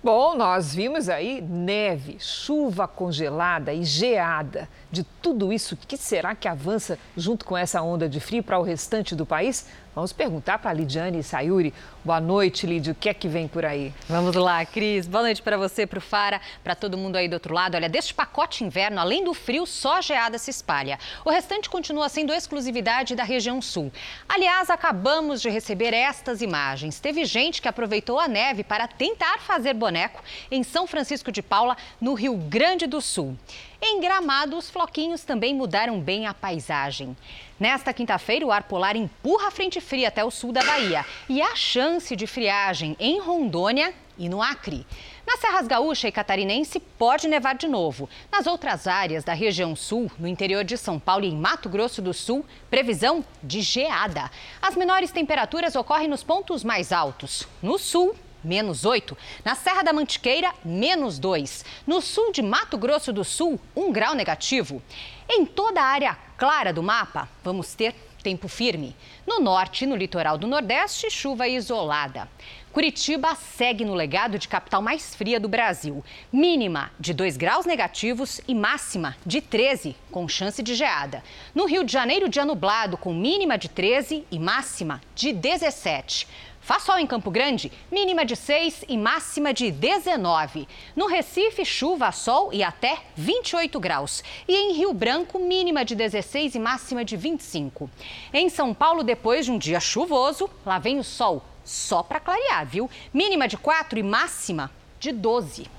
Bom, 0.00 0.36
nós 0.36 0.72
vimos 0.72 1.08
aí 1.08 1.40
neve, 1.42 2.18
chuva 2.20 2.86
congelada 2.86 3.72
e 3.72 3.82
geada. 3.82 4.68
De 4.92 5.02
tudo 5.02 5.52
isso, 5.52 5.74
o 5.74 5.76
que 5.76 5.96
será 5.96 6.36
que 6.36 6.46
avança 6.46 6.96
junto 7.16 7.44
com 7.44 7.56
essa 7.56 7.82
onda 7.82 8.08
de 8.08 8.20
frio 8.20 8.44
para 8.44 8.60
o 8.60 8.62
restante 8.62 9.16
do 9.16 9.26
país? 9.26 9.66
Vamos 9.98 10.12
perguntar 10.12 10.60
para 10.60 10.70
a 10.70 10.72
Lidiane 10.72 11.24
Sayuri. 11.24 11.74
Boa 12.04 12.20
noite, 12.20 12.68
Lidia. 12.68 12.92
O 12.92 12.94
que 12.94 13.08
é 13.08 13.14
que 13.14 13.26
vem 13.26 13.48
por 13.48 13.64
aí? 13.64 13.92
Vamos 14.08 14.36
lá, 14.36 14.64
Cris. 14.64 15.08
Boa 15.08 15.24
noite 15.24 15.42
para 15.42 15.56
você, 15.56 15.88
para 15.88 15.98
o 15.98 16.00
Fara, 16.00 16.40
para 16.62 16.76
todo 16.76 16.96
mundo 16.96 17.16
aí 17.16 17.26
do 17.26 17.32
outro 17.32 17.52
lado. 17.52 17.74
Olha, 17.74 17.88
deste 17.88 18.14
pacote 18.14 18.62
inverno, 18.62 19.00
além 19.00 19.24
do 19.24 19.34
frio, 19.34 19.66
só 19.66 19.94
a 19.94 20.00
geada 20.00 20.38
se 20.38 20.52
espalha. 20.52 21.00
O 21.24 21.30
restante 21.30 21.68
continua 21.68 22.08
sendo 22.08 22.32
exclusividade 22.32 23.16
da 23.16 23.24
região 23.24 23.60
sul. 23.60 23.90
Aliás, 24.28 24.70
acabamos 24.70 25.42
de 25.42 25.50
receber 25.50 25.92
estas 25.92 26.42
imagens. 26.42 27.00
Teve 27.00 27.24
gente 27.24 27.60
que 27.60 27.66
aproveitou 27.66 28.20
a 28.20 28.28
neve 28.28 28.62
para 28.62 28.86
tentar 28.86 29.40
fazer 29.40 29.74
boneco 29.74 30.22
em 30.48 30.62
São 30.62 30.86
Francisco 30.86 31.32
de 31.32 31.42
Paula, 31.42 31.76
no 32.00 32.14
Rio 32.14 32.36
Grande 32.36 32.86
do 32.86 33.00
Sul. 33.00 33.36
Em 33.80 34.00
Gramado, 34.00 34.56
os 34.56 34.68
floquinhos 34.68 35.22
também 35.22 35.54
mudaram 35.54 36.00
bem 36.00 36.26
a 36.26 36.34
paisagem. 36.34 37.16
Nesta 37.60 37.92
quinta-feira, 37.92 38.44
o 38.44 38.50
ar 38.50 38.64
polar 38.64 38.96
empurra 38.96 39.48
a 39.48 39.50
frente 39.52 39.80
fria 39.80 40.08
até 40.08 40.24
o 40.24 40.30
sul 40.32 40.52
da 40.52 40.64
Bahia 40.64 41.06
e 41.28 41.40
há 41.40 41.54
chance 41.54 42.16
de 42.16 42.26
friagem 42.26 42.96
em 42.98 43.20
Rondônia 43.20 43.94
e 44.18 44.28
no 44.28 44.42
Acre. 44.42 44.84
Nas 45.24 45.38
Serras 45.38 45.68
Gaúcha 45.68 46.08
e 46.08 46.12
Catarinense, 46.12 46.80
pode 46.80 47.28
nevar 47.28 47.54
de 47.54 47.68
novo. 47.68 48.08
Nas 48.32 48.48
outras 48.48 48.88
áreas 48.88 49.22
da 49.22 49.32
região 49.32 49.76
sul, 49.76 50.10
no 50.18 50.26
interior 50.26 50.64
de 50.64 50.76
São 50.76 50.98
Paulo 50.98 51.24
e 51.24 51.28
em 51.28 51.36
Mato 51.36 51.68
Grosso 51.68 52.02
do 52.02 52.12
Sul, 52.12 52.44
previsão 52.68 53.24
de 53.40 53.60
geada. 53.60 54.28
As 54.60 54.74
menores 54.74 55.12
temperaturas 55.12 55.76
ocorrem 55.76 56.08
nos 56.08 56.24
pontos 56.24 56.64
mais 56.64 56.90
altos. 56.90 57.46
No 57.62 57.78
sul, 57.78 58.16
menos 58.42 58.84
8. 58.84 59.16
Na 59.44 59.54
Serra 59.54 59.82
da 59.82 59.92
Mantiqueira, 59.92 60.52
menos 60.64 61.18
2. 61.18 61.64
No 61.86 62.00
sul 62.00 62.32
de 62.32 62.42
Mato 62.42 62.76
Grosso 62.76 63.12
do 63.12 63.24
Sul, 63.24 63.60
1 63.76 63.92
grau 63.92 64.14
negativo. 64.14 64.82
Em 65.28 65.44
toda 65.44 65.80
a 65.80 65.86
área 65.86 66.16
clara 66.36 66.72
do 66.72 66.82
mapa, 66.82 67.28
vamos 67.42 67.74
ter 67.74 67.94
tempo 68.22 68.48
firme. 68.48 68.96
No 69.26 69.40
norte 69.40 69.84
e 69.84 69.86
no 69.86 69.96
litoral 69.96 70.36
do 70.36 70.46
Nordeste, 70.46 71.10
chuva 71.10 71.48
isolada. 71.48 72.28
Curitiba 72.72 73.34
segue 73.34 73.84
no 73.84 73.94
legado 73.94 74.38
de 74.38 74.46
capital 74.46 74.82
mais 74.82 75.14
fria 75.14 75.40
do 75.40 75.48
Brasil. 75.48 76.04
Mínima 76.32 76.90
de 77.00 77.14
2 77.14 77.36
graus 77.36 77.64
negativos 77.66 78.40
e 78.46 78.54
máxima 78.54 79.16
de 79.24 79.40
13, 79.40 79.96
com 80.10 80.28
chance 80.28 80.62
de 80.62 80.74
geada. 80.74 81.24
No 81.54 81.64
Rio 81.64 81.82
de 81.82 81.92
Janeiro, 81.92 82.28
dia 82.28 82.44
nublado, 82.44 82.96
com 82.96 83.12
mínima 83.12 83.56
de 83.56 83.68
13 83.68 84.24
e 84.30 84.38
máxima 84.38 85.00
de 85.14 85.32
17. 85.32 86.28
Faz 86.68 86.82
sol 86.82 86.98
em 86.98 87.06
Campo 87.06 87.30
Grande, 87.30 87.72
mínima 87.90 88.26
de 88.26 88.36
6 88.36 88.84
e 88.90 88.98
máxima 88.98 89.54
de 89.54 89.70
19. 89.70 90.68
No 90.94 91.06
Recife, 91.06 91.64
chuva, 91.64 92.12
sol 92.12 92.50
e 92.52 92.62
até 92.62 92.98
28 93.16 93.80
graus. 93.80 94.22
E 94.46 94.54
em 94.54 94.74
Rio 94.74 94.92
Branco, 94.92 95.38
mínima 95.38 95.82
de 95.82 95.94
16 95.94 96.56
e 96.56 96.58
máxima 96.58 97.06
de 97.06 97.16
25. 97.16 97.88
Em 98.34 98.50
São 98.50 98.74
Paulo, 98.74 99.02
depois 99.02 99.46
de 99.46 99.50
um 99.50 99.56
dia 99.56 99.80
chuvoso, 99.80 100.50
lá 100.66 100.78
vem 100.78 100.98
o 100.98 101.02
sol, 101.02 101.42
só 101.64 102.02
para 102.02 102.20
clarear, 102.20 102.66
viu? 102.66 102.90
Mínima 103.14 103.48
de 103.48 103.56
4 103.56 103.98
e 103.98 104.02
máxima 104.02 104.70
de 105.00 105.10
12. 105.10 105.77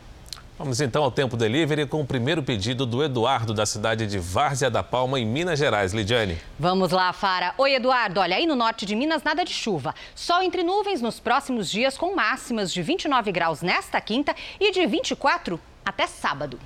Vamos 0.60 0.82
então 0.82 1.06
ao 1.06 1.10
Tempo 1.10 1.38
Delivery 1.38 1.86
com 1.86 2.02
o 2.02 2.06
primeiro 2.06 2.43
pedido 2.43 2.86
do 2.86 3.02
Eduardo, 3.02 3.54
da 3.54 3.65
cidade 3.65 4.06
de 4.06 4.19
Várzea 4.19 4.69
da 4.69 4.84
Palma, 4.84 5.17
em 5.17 5.26
Minas 5.26 5.58
Gerais. 5.58 5.93
Lidiane. 5.93 6.38
Vamos 6.60 6.91
lá, 6.91 7.13
Fara. 7.13 7.54
Oi, 7.58 7.76
Eduardo. 7.76 8.19
Olha, 8.19 8.36
aí 8.36 8.45
no 8.45 8.58
norte 8.58 8.86
de 8.86 8.93
Minas, 8.93 9.24
nada 9.24 9.45
de 9.45 9.54
chuva. 9.54 9.95
Sol 10.13 10.41
entre 10.41 10.62
nuvens 10.62 11.02
nos 11.02 11.17
próximos 11.17 11.72
dias, 11.72 11.98
com 11.98 12.13
máximas 12.13 12.74
de 12.74 12.82
29 12.82 13.32
graus 13.32 13.62
nesta 13.62 14.02
quinta 14.02 14.36
e 14.60 14.74
de 14.74 14.86
24 14.86 15.58
até 15.86 16.06
sábado. 16.06 16.60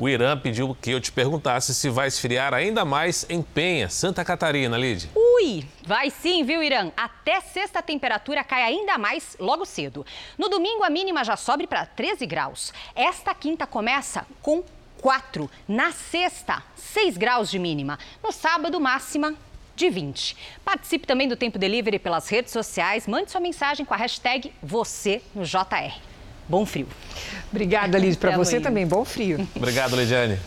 O 0.00 0.08
Irã 0.08 0.34
pediu 0.34 0.74
que 0.80 0.92
eu 0.92 0.98
te 0.98 1.12
perguntasse 1.12 1.74
se 1.74 1.90
vai 1.90 2.08
esfriar 2.08 2.54
ainda 2.54 2.86
mais 2.86 3.26
em 3.28 3.42
Penha, 3.42 3.86
Santa 3.90 4.24
Catarina, 4.24 4.78
Lid. 4.78 5.10
Ui, 5.14 5.62
vai 5.86 6.08
sim, 6.08 6.42
viu, 6.42 6.62
Irã? 6.62 6.90
Até 6.96 7.38
sexta 7.42 7.80
a 7.80 7.82
temperatura 7.82 8.42
cai 8.42 8.62
ainda 8.62 8.96
mais 8.96 9.36
logo 9.38 9.66
cedo. 9.66 10.06
No 10.38 10.48
domingo, 10.48 10.84
a 10.84 10.88
mínima 10.88 11.22
já 11.22 11.36
sobe 11.36 11.66
para 11.66 11.84
13 11.84 12.24
graus. 12.24 12.72
Esta 12.96 13.34
quinta 13.34 13.66
começa 13.66 14.26
com 14.40 14.64
4. 15.02 15.50
Na 15.68 15.92
sexta, 15.92 16.62
6 16.76 17.18
graus 17.18 17.50
de 17.50 17.58
mínima. 17.58 17.98
No 18.24 18.32
sábado, 18.32 18.80
máxima 18.80 19.34
de 19.76 19.90
20. 19.90 20.34
Participe 20.64 21.06
também 21.06 21.28
do 21.28 21.36
Tempo 21.36 21.58
Delivery 21.58 21.98
pelas 21.98 22.26
redes 22.26 22.54
sociais. 22.54 23.06
Mande 23.06 23.30
sua 23.30 23.40
mensagem 23.42 23.84
com 23.84 23.92
a 23.92 23.98
hashtag 23.98 24.50
você 24.62 25.20
no 25.34 25.44
JR 25.44 26.09
bom 26.50 26.66
frio. 26.66 26.88
Obrigada, 27.50 27.96
Liz. 27.96 28.16
Para 28.16 28.36
você 28.36 28.60
também, 28.60 28.86
bom 28.86 29.04
frio. 29.04 29.48
Obrigado, 29.54 29.94
Lidiane. 29.94 30.38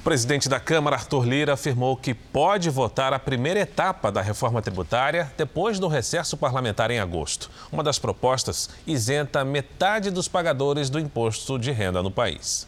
O 0.00 0.02
presidente 0.04 0.50
da 0.50 0.60
Câmara, 0.60 0.96
Arthur 0.96 1.24
Lira, 1.24 1.54
afirmou 1.54 1.96
que 1.96 2.12
pode 2.12 2.68
votar 2.68 3.14
a 3.14 3.18
primeira 3.18 3.60
etapa 3.60 4.12
da 4.12 4.20
reforma 4.20 4.60
tributária 4.60 5.32
depois 5.38 5.78
do 5.78 5.88
recesso 5.88 6.36
parlamentar 6.36 6.90
em 6.90 6.98
agosto. 6.98 7.50
Uma 7.72 7.82
das 7.82 7.98
propostas 7.98 8.68
isenta 8.86 9.42
metade 9.46 10.10
dos 10.10 10.28
pagadores 10.28 10.90
do 10.90 10.98
imposto 10.98 11.58
de 11.58 11.70
renda 11.70 12.02
no 12.02 12.10
país. 12.10 12.66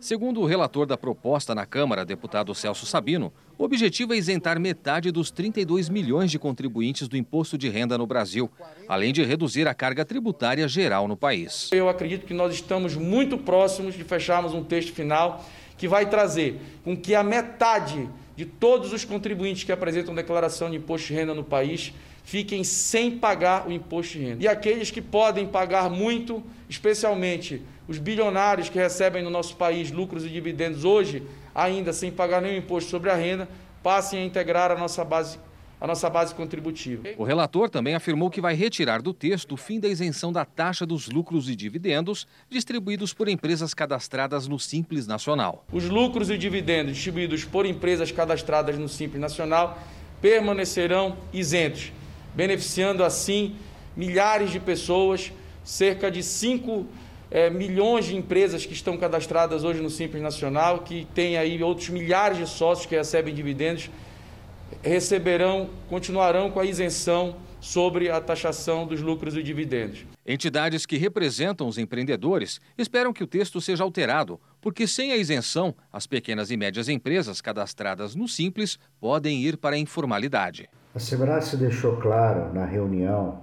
Segundo 0.00 0.40
o 0.40 0.46
relator 0.46 0.86
da 0.86 0.96
proposta 0.96 1.54
na 1.54 1.64
Câmara, 1.64 2.04
deputado 2.04 2.54
Celso 2.54 2.84
Sabino, 2.84 3.32
o 3.58 3.64
objetivo 3.64 4.12
é 4.12 4.16
isentar 4.16 4.60
metade 4.60 5.10
dos 5.10 5.30
32 5.30 5.88
milhões 5.88 6.30
de 6.30 6.38
contribuintes 6.38 7.08
do 7.08 7.16
imposto 7.16 7.56
de 7.56 7.68
renda 7.68 7.96
no 7.96 8.06
Brasil, 8.06 8.50
além 8.86 9.12
de 9.12 9.24
reduzir 9.24 9.66
a 9.66 9.74
carga 9.74 10.04
tributária 10.04 10.68
geral 10.68 11.08
no 11.08 11.16
país. 11.16 11.70
Eu 11.72 11.88
acredito 11.88 12.26
que 12.26 12.34
nós 12.34 12.52
estamos 12.52 12.94
muito 12.94 13.38
próximos 13.38 13.94
de 13.94 14.04
fecharmos 14.04 14.52
um 14.52 14.62
texto 14.62 14.92
final 14.92 15.44
que 15.78 15.88
vai 15.88 16.08
trazer 16.08 16.60
com 16.84 16.96
que 16.96 17.14
a 17.14 17.22
metade 17.22 18.08
de 18.36 18.44
todos 18.44 18.92
os 18.92 19.04
contribuintes 19.04 19.64
que 19.64 19.72
apresentam 19.72 20.14
declaração 20.14 20.70
de 20.70 20.76
imposto 20.76 21.08
de 21.08 21.14
renda 21.14 21.34
no 21.34 21.42
país 21.42 21.92
fiquem 22.26 22.64
sem 22.64 23.12
pagar 23.12 23.68
o 23.68 23.72
imposto 23.72 24.14
de 24.14 24.24
renda. 24.24 24.42
E 24.42 24.48
aqueles 24.48 24.90
que 24.90 25.00
podem 25.00 25.46
pagar 25.46 25.88
muito, 25.88 26.42
especialmente 26.68 27.62
os 27.86 27.98
bilionários 27.98 28.68
que 28.68 28.76
recebem 28.76 29.22
no 29.22 29.30
nosso 29.30 29.54
país 29.54 29.92
lucros 29.92 30.24
e 30.24 30.28
dividendos 30.28 30.84
hoje, 30.84 31.22
ainda 31.54 31.92
sem 31.92 32.10
pagar 32.10 32.42
nenhum 32.42 32.58
imposto 32.58 32.90
sobre 32.90 33.10
a 33.10 33.14
renda, 33.14 33.48
passem 33.80 34.20
a 34.20 34.24
integrar 34.24 34.72
a 34.72 34.76
nossa 34.76 35.04
base 35.04 35.38
a 35.78 35.86
nossa 35.86 36.08
base 36.08 36.34
contributiva. 36.34 37.06
O 37.18 37.22
relator 37.22 37.68
também 37.68 37.94
afirmou 37.94 38.30
que 38.30 38.40
vai 38.40 38.54
retirar 38.54 39.02
do 39.02 39.12
texto 39.12 39.52
o 39.52 39.56
fim 39.58 39.78
da 39.78 39.86
isenção 39.86 40.32
da 40.32 40.42
taxa 40.42 40.86
dos 40.86 41.06
lucros 41.06 41.50
e 41.50 41.54
dividendos 41.54 42.26
distribuídos 42.48 43.12
por 43.12 43.28
empresas 43.28 43.74
cadastradas 43.74 44.48
no 44.48 44.58
Simples 44.58 45.06
Nacional. 45.06 45.66
Os 45.70 45.84
lucros 45.84 46.30
e 46.30 46.38
dividendos 46.38 46.94
distribuídos 46.94 47.44
por 47.44 47.66
empresas 47.66 48.10
cadastradas 48.10 48.78
no 48.78 48.88
Simples 48.88 49.20
Nacional 49.20 49.78
permanecerão 50.18 51.18
isentos, 51.30 51.92
beneficiando 52.36 53.02
assim 53.02 53.56
milhares 53.96 54.50
de 54.50 54.60
pessoas 54.60 55.32
cerca 55.64 56.10
de 56.10 56.22
5 56.22 56.86
é, 57.30 57.50
milhões 57.50 58.04
de 58.04 58.14
empresas 58.14 58.64
que 58.64 58.74
estão 58.74 58.96
cadastradas 58.96 59.64
hoje 59.64 59.80
no 59.80 59.90
Simples 59.90 60.22
Nacional, 60.22 60.80
que 60.80 61.06
tem 61.14 61.36
aí 61.36 61.60
outros 61.62 61.88
milhares 61.88 62.38
de 62.38 62.46
sócios 62.46 62.86
que 62.86 62.94
recebem 62.94 63.34
dividendos, 63.34 63.90
receberão, 64.82 65.70
continuarão 65.88 66.50
com 66.50 66.60
a 66.60 66.64
isenção 66.64 67.36
sobre 67.58 68.10
a 68.10 68.20
taxação 68.20 68.86
dos 68.86 69.00
lucros 69.00 69.34
e 69.34 69.42
dividendos. 69.42 70.04
Entidades 70.24 70.86
que 70.86 70.96
representam 70.96 71.66
os 71.66 71.78
empreendedores 71.78 72.60
esperam 72.76 73.12
que 73.12 73.24
o 73.24 73.26
texto 73.26 73.60
seja 73.60 73.82
alterado, 73.82 74.40
porque 74.60 74.86
sem 74.86 75.10
a 75.10 75.16
isenção, 75.16 75.74
as 75.92 76.06
pequenas 76.06 76.50
e 76.50 76.56
médias 76.56 76.88
empresas 76.88 77.40
cadastradas 77.40 78.14
no 78.14 78.28
Simples 78.28 78.78
podem 79.00 79.42
ir 79.42 79.56
para 79.56 79.74
a 79.74 79.78
informalidade. 79.78 80.68
A 80.96 80.98
segurança 80.98 81.58
deixou 81.58 81.96
claro 81.96 82.54
na 82.54 82.64
reunião 82.64 83.40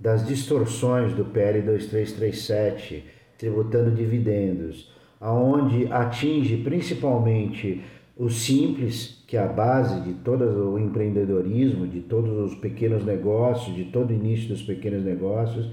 das 0.00 0.26
distorções 0.26 1.14
do 1.14 1.26
PL 1.26 1.62
2337 1.62 3.04
tributando 3.38 3.92
dividendos, 3.92 4.92
aonde 5.20 5.86
atinge 5.92 6.56
principalmente 6.56 7.84
o 8.16 8.28
simples, 8.28 9.22
que 9.28 9.36
é 9.36 9.40
a 9.40 9.46
base 9.46 10.00
de 10.00 10.12
todo 10.12 10.72
o 10.72 10.76
empreendedorismo, 10.76 11.86
de 11.86 12.00
todos 12.00 12.36
os 12.36 12.58
pequenos 12.58 13.04
negócios, 13.04 13.76
de 13.76 13.84
todo 13.84 14.10
o 14.10 14.12
início 14.12 14.48
dos 14.48 14.64
pequenos 14.64 15.04
negócios, 15.04 15.70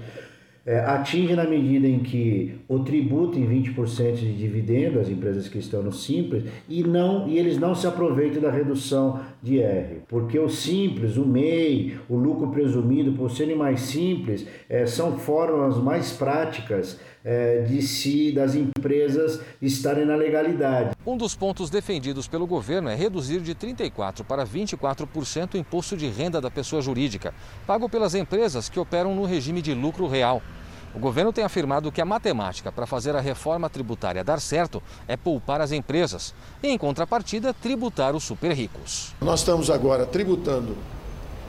é, 0.66 0.80
atinge 0.80 1.34
na 1.36 1.44
medida 1.44 1.86
em 1.86 2.00
que 2.00 2.56
o 2.66 2.80
tributo 2.80 3.38
em 3.38 3.46
20% 3.46 4.16
de 4.16 4.32
dividendo 4.34 4.98
as 4.98 5.08
empresas 5.08 5.48
que 5.48 5.58
estão 5.58 5.80
no 5.80 5.92
Simples 5.92 6.44
e 6.68 6.82
não 6.82 7.28
e 7.28 7.38
eles 7.38 7.56
não 7.56 7.72
se 7.72 7.86
aproveitam 7.86 8.42
da 8.42 8.50
redução 8.50 9.20
de 9.40 9.60
R, 9.60 10.02
porque 10.08 10.36
o 10.38 10.48
Simples, 10.48 11.16
o 11.16 11.24
MEI, 11.24 11.96
o 12.08 12.16
lucro 12.16 12.48
presumido, 12.48 13.12
por 13.12 13.30
serem 13.30 13.54
mais 13.54 13.80
simples, 13.80 14.46
é, 14.68 14.86
são 14.86 15.16
formas 15.16 15.78
mais 15.78 16.12
práticas 16.12 16.98
é, 17.26 17.62
de 17.62 17.82
si 17.82 18.30
das 18.30 18.54
empresas 18.54 19.40
estarem 19.60 20.06
na 20.06 20.14
legalidade. 20.14 20.92
Um 21.04 21.16
dos 21.16 21.34
pontos 21.34 21.68
defendidos 21.68 22.28
pelo 22.28 22.46
governo 22.46 22.88
é 22.88 22.94
reduzir 22.94 23.40
de 23.40 23.52
34% 23.52 24.24
para 24.24 24.46
24% 24.46 25.54
o 25.54 25.56
imposto 25.58 25.96
de 25.96 26.06
renda 26.06 26.40
da 26.40 26.52
pessoa 26.52 26.80
jurídica, 26.80 27.34
pago 27.66 27.88
pelas 27.88 28.14
empresas 28.14 28.68
que 28.68 28.78
operam 28.78 29.12
no 29.12 29.24
regime 29.24 29.60
de 29.60 29.74
lucro 29.74 30.06
real. 30.06 30.40
O 30.94 31.00
governo 31.00 31.32
tem 31.32 31.44
afirmado 31.44 31.90
que 31.90 32.00
a 32.00 32.06
matemática 32.06 32.70
para 32.70 32.86
fazer 32.86 33.16
a 33.16 33.20
reforma 33.20 33.68
tributária 33.68 34.22
dar 34.22 34.40
certo 34.40 34.80
é 35.08 35.16
poupar 35.16 35.60
as 35.60 35.72
empresas 35.72 36.32
e, 36.62 36.68
em 36.68 36.78
contrapartida, 36.78 37.52
tributar 37.52 38.14
os 38.14 38.22
super 38.22 38.52
ricos. 38.52 39.12
Nós 39.20 39.40
estamos 39.40 39.68
agora 39.68 40.06
tributando 40.06 40.76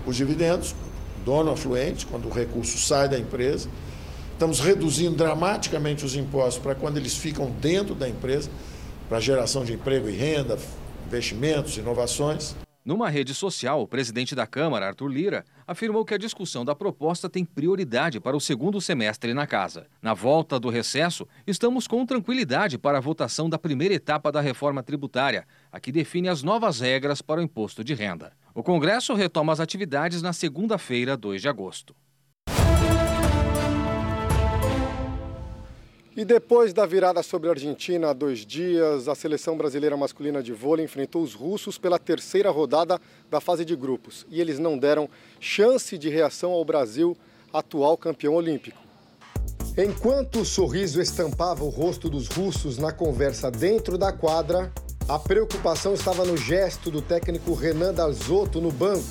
os 0.06 0.16
dividendos, 0.16 0.76
dono 1.24 1.52
afluente, 1.52 2.06
quando 2.08 2.28
o 2.28 2.32
recurso 2.32 2.78
sai 2.80 3.08
da 3.08 3.18
empresa. 3.18 3.70
Estamos 4.38 4.60
reduzindo 4.60 5.16
dramaticamente 5.16 6.06
os 6.06 6.16
impostos 6.16 6.62
para 6.62 6.76
quando 6.76 6.98
eles 6.98 7.18
ficam 7.18 7.50
dentro 7.60 7.96
da 7.96 8.08
empresa, 8.08 8.52
para 9.10 9.20
geração 9.20 9.66
de 9.66 9.74
emprego 9.74 10.08
e 10.08 10.16
renda, 10.16 10.60
investimentos, 11.08 11.76
inovações. 11.76 12.56
Numa 12.86 13.10
rede 13.10 13.34
social, 13.34 13.82
o 13.82 13.88
presidente 13.88 14.36
da 14.36 14.46
Câmara, 14.46 14.90
Arthur 14.90 15.08
Lira, 15.08 15.44
afirmou 15.66 16.06
que 16.06 16.14
a 16.14 16.20
discussão 16.20 16.64
da 16.64 16.76
proposta 16.76 17.28
tem 17.28 17.44
prioridade 17.44 18.20
para 18.20 18.38
o 18.38 18.40
segundo 18.40 18.80
semestre 18.80 19.34
na 19.34 19.48
casa. 19.48 19.88
Na 20.04 20.14
volta 20.14 20.60
do 20.60 20.70
recesso, 20.70 21.28
estamos 21.48 21.88
com 21.88 22.06
tranquilidade 22.06 22.78
para 22.78 23.00
a 23.00 23.02
votação 23.02 23.50
da 23.50 23.58
primeira 23.58 23.96
etapa 23.96 24.32
da 24.32 24.40
reforma 24.40 24.84
tributária, 24.84 25.48
a 25.72 25.80
que 25.80 25.92
define 25.92 26.30
as 26.30 26.44
novas 26.44 26.80
regras 26.80 27.24
para 27.24 27.40
o 27.42 27.44
imposto 27.44 27.84
de 27.84 27.96
renda. 27.96 28.34
O 28.54 28.62
Congresso 28.62 29.16
retoma 29.16 29.52
as 29.52 29.60
atividades 29.60 30.22
na 30.22 30.32
segunda-feira, 30.32 31.18
2 31.18 31.42
de 31.42 31.50
agosto. 31.50 31.96
E 36.18 36.26
depois 36.26 36.74
da 36.74 36.84
virada 36.84 37.22
sobre 37.22 37.48
a 37.48 37.52
Argentina 37.52 38.10
há 38.10 38.14
dois 38.14 38.40
dias, 38.40 39.08
a 39.08 39.14
seleção 39.14 39.56
brasileira 39.56 39.96
masculina 39.96 40.42
de 40.42 40.52
vôlei 40.52 40.84
enfrentou 40.84 41.22
os 41.22 41.36
russos 41.36 41.78
pela 41.78 42.00
terceira 42.00 42.50
rodada 42.50 43.00
da 43.30 43.40
fase 43.40 43.64
de 43.64 43.76
grupos. 43.76 44.26
E 44.28 44.42
eles 44.42 44.58
não 44.58 44.80
deram 44.80 45.08
chance 45.40 45.96
de 45.96 46.10
reação 46.10 46.54
ao 46.54 46.66
Brasil, 46.66 47.16
atual 47.54 47.96
campeão 47.96 48.34
olímpico. 48.34 48.80
Enquanto 49.78 50.40
o 50.40 50.46
sorriso 50.46 51.00
estampava 51.00 51.64
o 51.64 51.70
rosto 51.70 52.10
dos 52.10 52.28
russos 52.30 52.80
na 52.80 52.92
conversa 52.92 53.52
dentro 53.52 53.96
da 53.96 54.12
quadra, 54.12 54.74
a 55.08 55.20
preocupação 55.20 55.94
estava 55.94 56.26
no 56.26 56.36
gesto 56.36 56.90
do 56.90 57.00
técnico 57.00 57.54
Renan 57.54 57.94
Dalzotto 57.94 58.60
no 58.60 58.72
banco. 58.72 59.06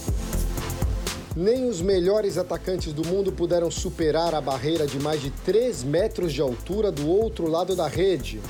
Nem 1.37 1.69
os 1.69 1.83
melhores 1.83 2.39
atacantes 2.39 2.95
do 2.95 3.07
mundo 3.07 3.31
puderam 3.31 3.71
superar 3.71 4.35
a 4.35 4.41
barreira 4.41 4.87
de 4.87 4.99
mais 4.99 5.21
de 5.21 5.31
3 5.31 5.85
metros 5.85 6.33
de 6.33 6.41
altura 6.41 6.91
do 6.91 7.07
outro 7.11 7.47
lado 7.47 7.77
da 7.77 7.87
rede. 7.87 8.41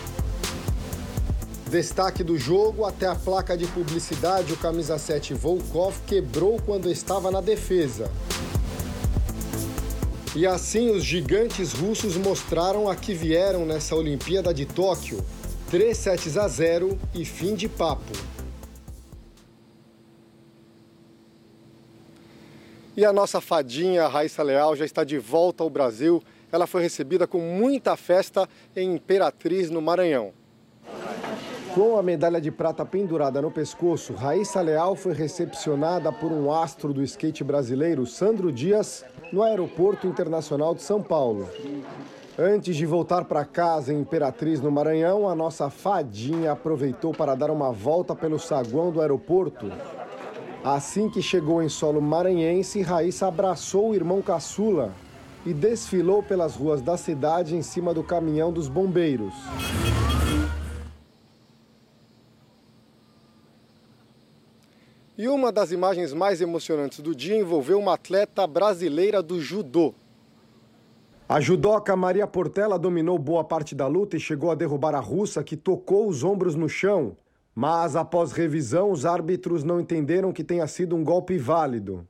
Destaque 1.68 2.22
do 2.22 2.38
jogo, 2.38 2.84
até 2.84 3.08
a 3.08 3.16
placa 3.16 3.56
de 3.56 3.66
publicidade, 3.66 4.52
o 4.52 4.56
camisa 4.56 4.98
7 4.98 5.34
Volkov 5.34 5.96
quebrou 6.06 6.60
quando 6.64 6.88
estava 6.88 7.28
na 7.28 7.40
defesa. 7.40 8.08
E 10.36 10.46
assim 10.46 10.90
os 10.90 11.02
gigantes 11.02 11.72
russos 11.72 12.16
mostraram 12.16 12.88
a 12.88 12.94
que 12.94 13.12
vieram 13.12 13.66
nessa 13.66 13.96
Olimpíada 13.96 14.54
de 14.54 14.64
Tóquio. 14.64 15.24
3 15.72 15.96
sets 15.96 16.36
a 16.36 16.46
0 16.46 16.96
e 17.12 17.24
fim 17.24 17.56
de 17.56 17.68
papo. 17.68 18.35
E 22.96 23.04
a 23.04 23.12
nossa 23.12 23.42
fadinha 23.42 24.08
Raíssa 24.08 24.42
Leal 24.42 24.74
já 24.74 24.86
está 24.86 25.04
de 25.04 25.18
volta 25.18 25.62
ao 25.62 25.68
Brasil. 25.68 26.22
Ela 26.50 26.66
foi 26.66 26.80
recebida 26.80 27.26
com 27.26 27.38
muita 27.38 27.94
festa 27.94 28.48
em 28.74 28.94
Imperatriz, 28.94 29.68
no 29.68 29.82
Maranhão. 29.82 30.32
Com 31.74 31.98
a 31.98 32.02
medalha 32.02 32.40
de 32.40 32.50
prata 32.50 32.86
pendurada 32.86 33.42
no 33.42 33.50
pescoço, 33.50 34.14
Raíssa 34.14 34.62
Leal 34.62 34.96
foi 34.96 35.12
recepcionada 35.12 36.10
por 36.10 36.32
um 36.32 36.50
astro 36.50 36.94
do 36.94 37.02
skate 37.02 37.44
brasileiro, 37.44 38.06
Sandro 38.06 38.50
Dias, 38.50 39.04
no 39.30 39.42
Aeroporto 39.42 40.06
Internacional 40.06 40.74
de 40.74 40.82
São 40.82 41.02
Paulo. 41.02 41.50
Antes 42.38 42.76
de 42.76 42.86
voltar 42.86 43.26
para 43.26 43.44
casa 43.44 43.92
em 43.92 44.00
Imperatriz, 44.00 44.58
no 44.62 44.70
Maranhão, 44.70 45.28
a 45.28 45.34
nossa 45.34 45.68
fadinha 45.68 46.52
aproveitou 46.52 47.12
para 47.12 47.34
dar 47.34 47.50
uma 47.50 47.70
volta 47.70 48.14
pelo 48.14 48.38
saguão 48.38 48.90
do 48.90 49.02
aeroporto 49.02 49.70
Assim 50.66 51.08
que 51.08 51.22
chegou 51.22 51.62
em 51.62 51.68
solo 51.68 52.02
maranhense, 52.02 52.82
Raíssa 52.82 53.28
abraçou 53.28 53.90
o 53.90 53.94
irmão 53.94 54.20
caçula 54.20 54.92
e 55.46 55.54
desfilou 55.54 56.24
pelas 56.24 56.56
ruas 56.56 56.82
da 56.82 56.96
cidade 56.96 57.54
em 57.54 57.62
cima 57.62 57.94
do 57.94 58.02
caminhão 58.02 58.52
dos 58.52 58.66
bombeiros. 58.66 59.32
E 65.16 65.28
uma 65.28 65.52
das 65.52 65.70
imagens 65.70 66.12
mais 66.12 66.40
emocionantes 66.40 66.98
do 66.98 67.14
dia 67.14 67.36
envolveu 67.36 67.78
uma 67.78 67.94
atleta 67.94 68.44
brasileira 68.44 69.22
do 69.22 69.40
judô. 69.40 69.94
A 71.28 71.40
judoca 71.40 71.94
Maria 71.94 72.26
Portela 72.26 72.76
dominou 72.76 73.20
boa 73.20 73.44
parte 73.44 73.72
da 73.72 73.86
luta 73.86 74.16
e 74.16 74.20
chegou 74.20 74.50
a 74.50 74.56
derrubar 74.56 74.96
a 74.96 75.00
russa, 75.00 75.44
que 75.44 75.56
tocou 75.56 76.08
os 76.08 76.24
ombros 76.24 76.56
no 76.56 76.68
chão. 76.68 77.16
Mas 77.58 77.96
após 77.96 78.32
revisão, 78.32 78.90
os 78.90 79.06
árbitros 79.06 79.64
não 79.64 79.80
entenderam 79.80 80.30
que 80.30 80.44
tenha 80.44 80.66
sido 80.66 80.94
um 80.94 81.02
golpe 81.02 81.38
válido. 81.38 82.06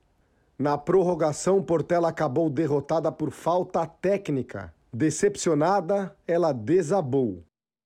Na 0.59 0.77
prorrogação, 0.77 1.63
Portela 1.63 2.09
acabou 2.09 2.49
derrotada 2.49 3.09
por 3.13 3.31
falta 3.31 3.85
técnica. 3.85 4.73
Decepcionada, 4.91 6.13
ela 6.27 6.51
desabou. 6.51 7.45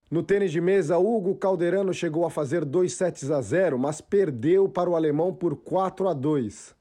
No 0.09 0.23
tênis 0.23 0.51
de 0.51 0.59
mesa, 0.59 0.97
Hugo 0.97 1.35
Calderano 1.35 1.93
chegou 1.93 2.25
a 2.25 2.31
fazer 2.31 2.65
2 2.65 2.91
sets 2.91 3.29
a 3.29 3.39
0, 3.39 3.77
mas 3.77 4.01
perdeu 4.01 4.67
para 4.67 4.89
o 4.89 4.95
alemão 4.95 5.31
por 5.31 5.55
4 5.55 6.09
a 6.09 6.15
2. 6.15 6.73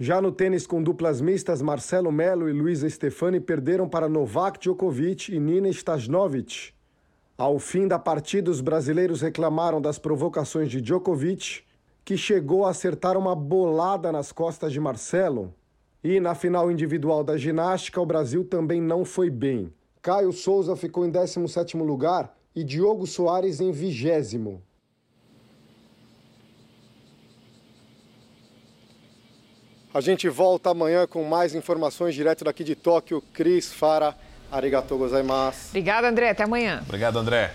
Já 0.00 0.20
no 0.20 0.32
tênis 0.32 0.66
com 0.66 0.82
duplas 0.82 1.20
mistas, 1.20 1.62
Marcelo 1.62 2.10
Melo 2.10 2.48
e 2.48 2.52
Luísa 2.52 2.90
Stefani 2.90 3.38
perderam 3.38 3.88
para 3.88 4.08
Novak 4.08 4.58
Djokovic 4.58 5.32
e 5.32 5.38
Nina 5.38 5.68
Stajnovic. 5.68 6.73
Ao 7.36 7.58
fim 7.58 7.88
da 7.88 7.98
partida, 7.98 8.48
os 8.48 8.60
brasileiros 8.60 9.20
reclamaram 9.20 9.80
das 9.80 9.98
provocações 9.98 10.70
de 10.70 10.80
Djokovic, 10.80 11.62
que 12.04 12.16
chegou 12.16 12.64
a 12.64 12.70
acertar 12.70 13.16
uma 13.16 13.34
bolada 13.34 14.12
nas 14.12 14.30
costas 14.30 14.72
de 14.72 14.78
Marcelo. 14.78 15.52
E 16.02 16.20
na 16.20 16.36
final 16.36 16.70
individual 16.70 17.24
da 17.24 17.36
ginástica, 17.36 18.00
o 18.00 18.06
Brasil 18.06 18.44
também 18.44 18.80
não 18.80 19.04
foi 19.04 19.30
bem. 19.30 19.72
Caio 20.00 20.32
Souza 20.32 20.76
ficou 20.76 21.04
em 21.04 21.10
17º 21.10 21.82
lugar 21.82 22.36
e 22.54 22.62
Diogo 22.62 23.04
Soares 23.04 23.60
em 23.60 23.72
20 23.72 24.10
A 29.92 30.00
gente 30.00 30.28
volta 30.28 30.70
amanhã 30.70 31.06
com 31.06 31.24
mais 31.24 31.54
informações 31.54 32.14
direto 32.14 32.44
daqui 32.44 32.62
de 32.62 32.74
Tóquio. 32.76 33.22
Cris 33.32 33.72
Fara 33.72 34.16
Arigatou 34.54 34.98
gozaimasu. 34.98 35.68
Obrigada, 35.70 36.08
André. 36.08 36.30
Até 36.30 36.44
amanhã. 36.44 36.80
Obrigado, 36.82 37.18
André. 37.18 37.52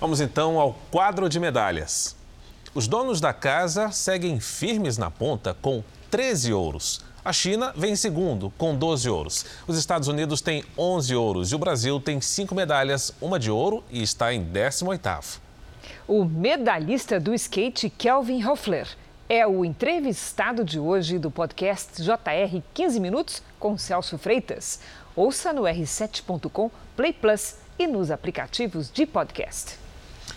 Vamos 0.00 0.20
então 0.20 0.60
ao 0.60 0.74
quadro 0.90 1.28
de 1.28 1.40
medalhas. 1.40 2.14
Os 2.72 2.86
donos 2.86 3.20
da 3.20 3.32
casa 3.32 3.90
seguem 3.90 4.38
firmes 4.38 4.96
na 4.96 5.10
ponta 5.10 5.56
com 5.60 5.82
13 6.10 6.52
ouros. 6.52 7.00
A 7.24 7.32
China 7.32 7.72
vem 7.74 7.94
em 7.94 7.96
segundo, 7.96 8.52
com 8.56 8.76
12 8.76 9.10
ouros. 9.10 9.44
Os 9.66 9.76
Estados 9.76 10.06
Unidos 10.06 10.40
têm 10.40 10.62
11 10.78 11.16
ouros 11.16 11.50
e 11.50 11.56
o 11.56 11.58
Brasil 11.58 11.98
tem 11.98 12.20
5 12.20 12.54
medalhas, 12.54 13.12
uma 13.20 13.38
de 13.38 13.50
ouro 13.50 13.82
e 13.90 14.00
está 14.00 14.32
em 14.32 14.44
18º. 14.44 15.40
O 16.06 16.24
medalhista 16.24 17.18
do 17.18 17.34
skate 17.34 17.90
Kelvin 17.90 18.44
Hoffler 18.44 18.86
é 19.28 19.44
o 19.44 19.64
entrevistado 19.64 20.64
de 20.64 20.78
hoje 20.78 21.18
do 21.18 21.32
podcast 21.32 22.00
JR 22.00 22.62
15 22.72 23.00
Minutos 23.00 23.42
com 23.58 23.76
Celso 23.76 24.16
Freitas. 24.16 24.78
Ouça 25.16 25.50
no 25.50 25.62
r7.com, 25.62 26.70
Play 26.94 27.10
Plus 27.10 27.54
e 27.78 27.86
nos 27.86 28.10
aplicativos 28.10 28.90
de 28.92 29.06
podcast. 29.06 29.78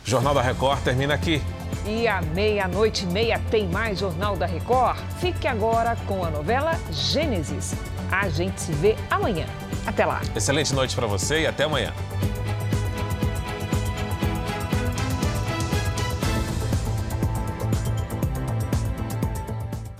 Jornal 0.05 0.33
da 0.33 0.41
Record 0.41 0.81
termina 0.83 1.13
aqui. 1.13 1.41
E 1.85 2.07
à 2.07 2.21
meia-noite 2.21 3.03
e 3.03 3.07
meia 3.07 3.41
tem 3.51 3.67
mais 3.67 3.99
Jornal 3.99 4.37
da 4.37 4.45
Record. 4.45 4.97
Fique 5.19 5.49
agora 5.49 5.97
com 6.07 6.23
a 6.23 6.29
novela 6.29 6.79
Gênesis. 6.93 7.73
A 8.09 8.29
gente 8.29 8.61
se 8.61 8.71
vê 8.71 8.95
amanhã. 9.09 9.45
Até 9.85 10.05
lá. 10.05 10.21
Excelente 10.33 10.73
noite 10.73 10.95
para 10.95 11.07
você 11.07 11.41
e 11.41 11.47
até 11.47 11.65
amanhã. 11.65 11.93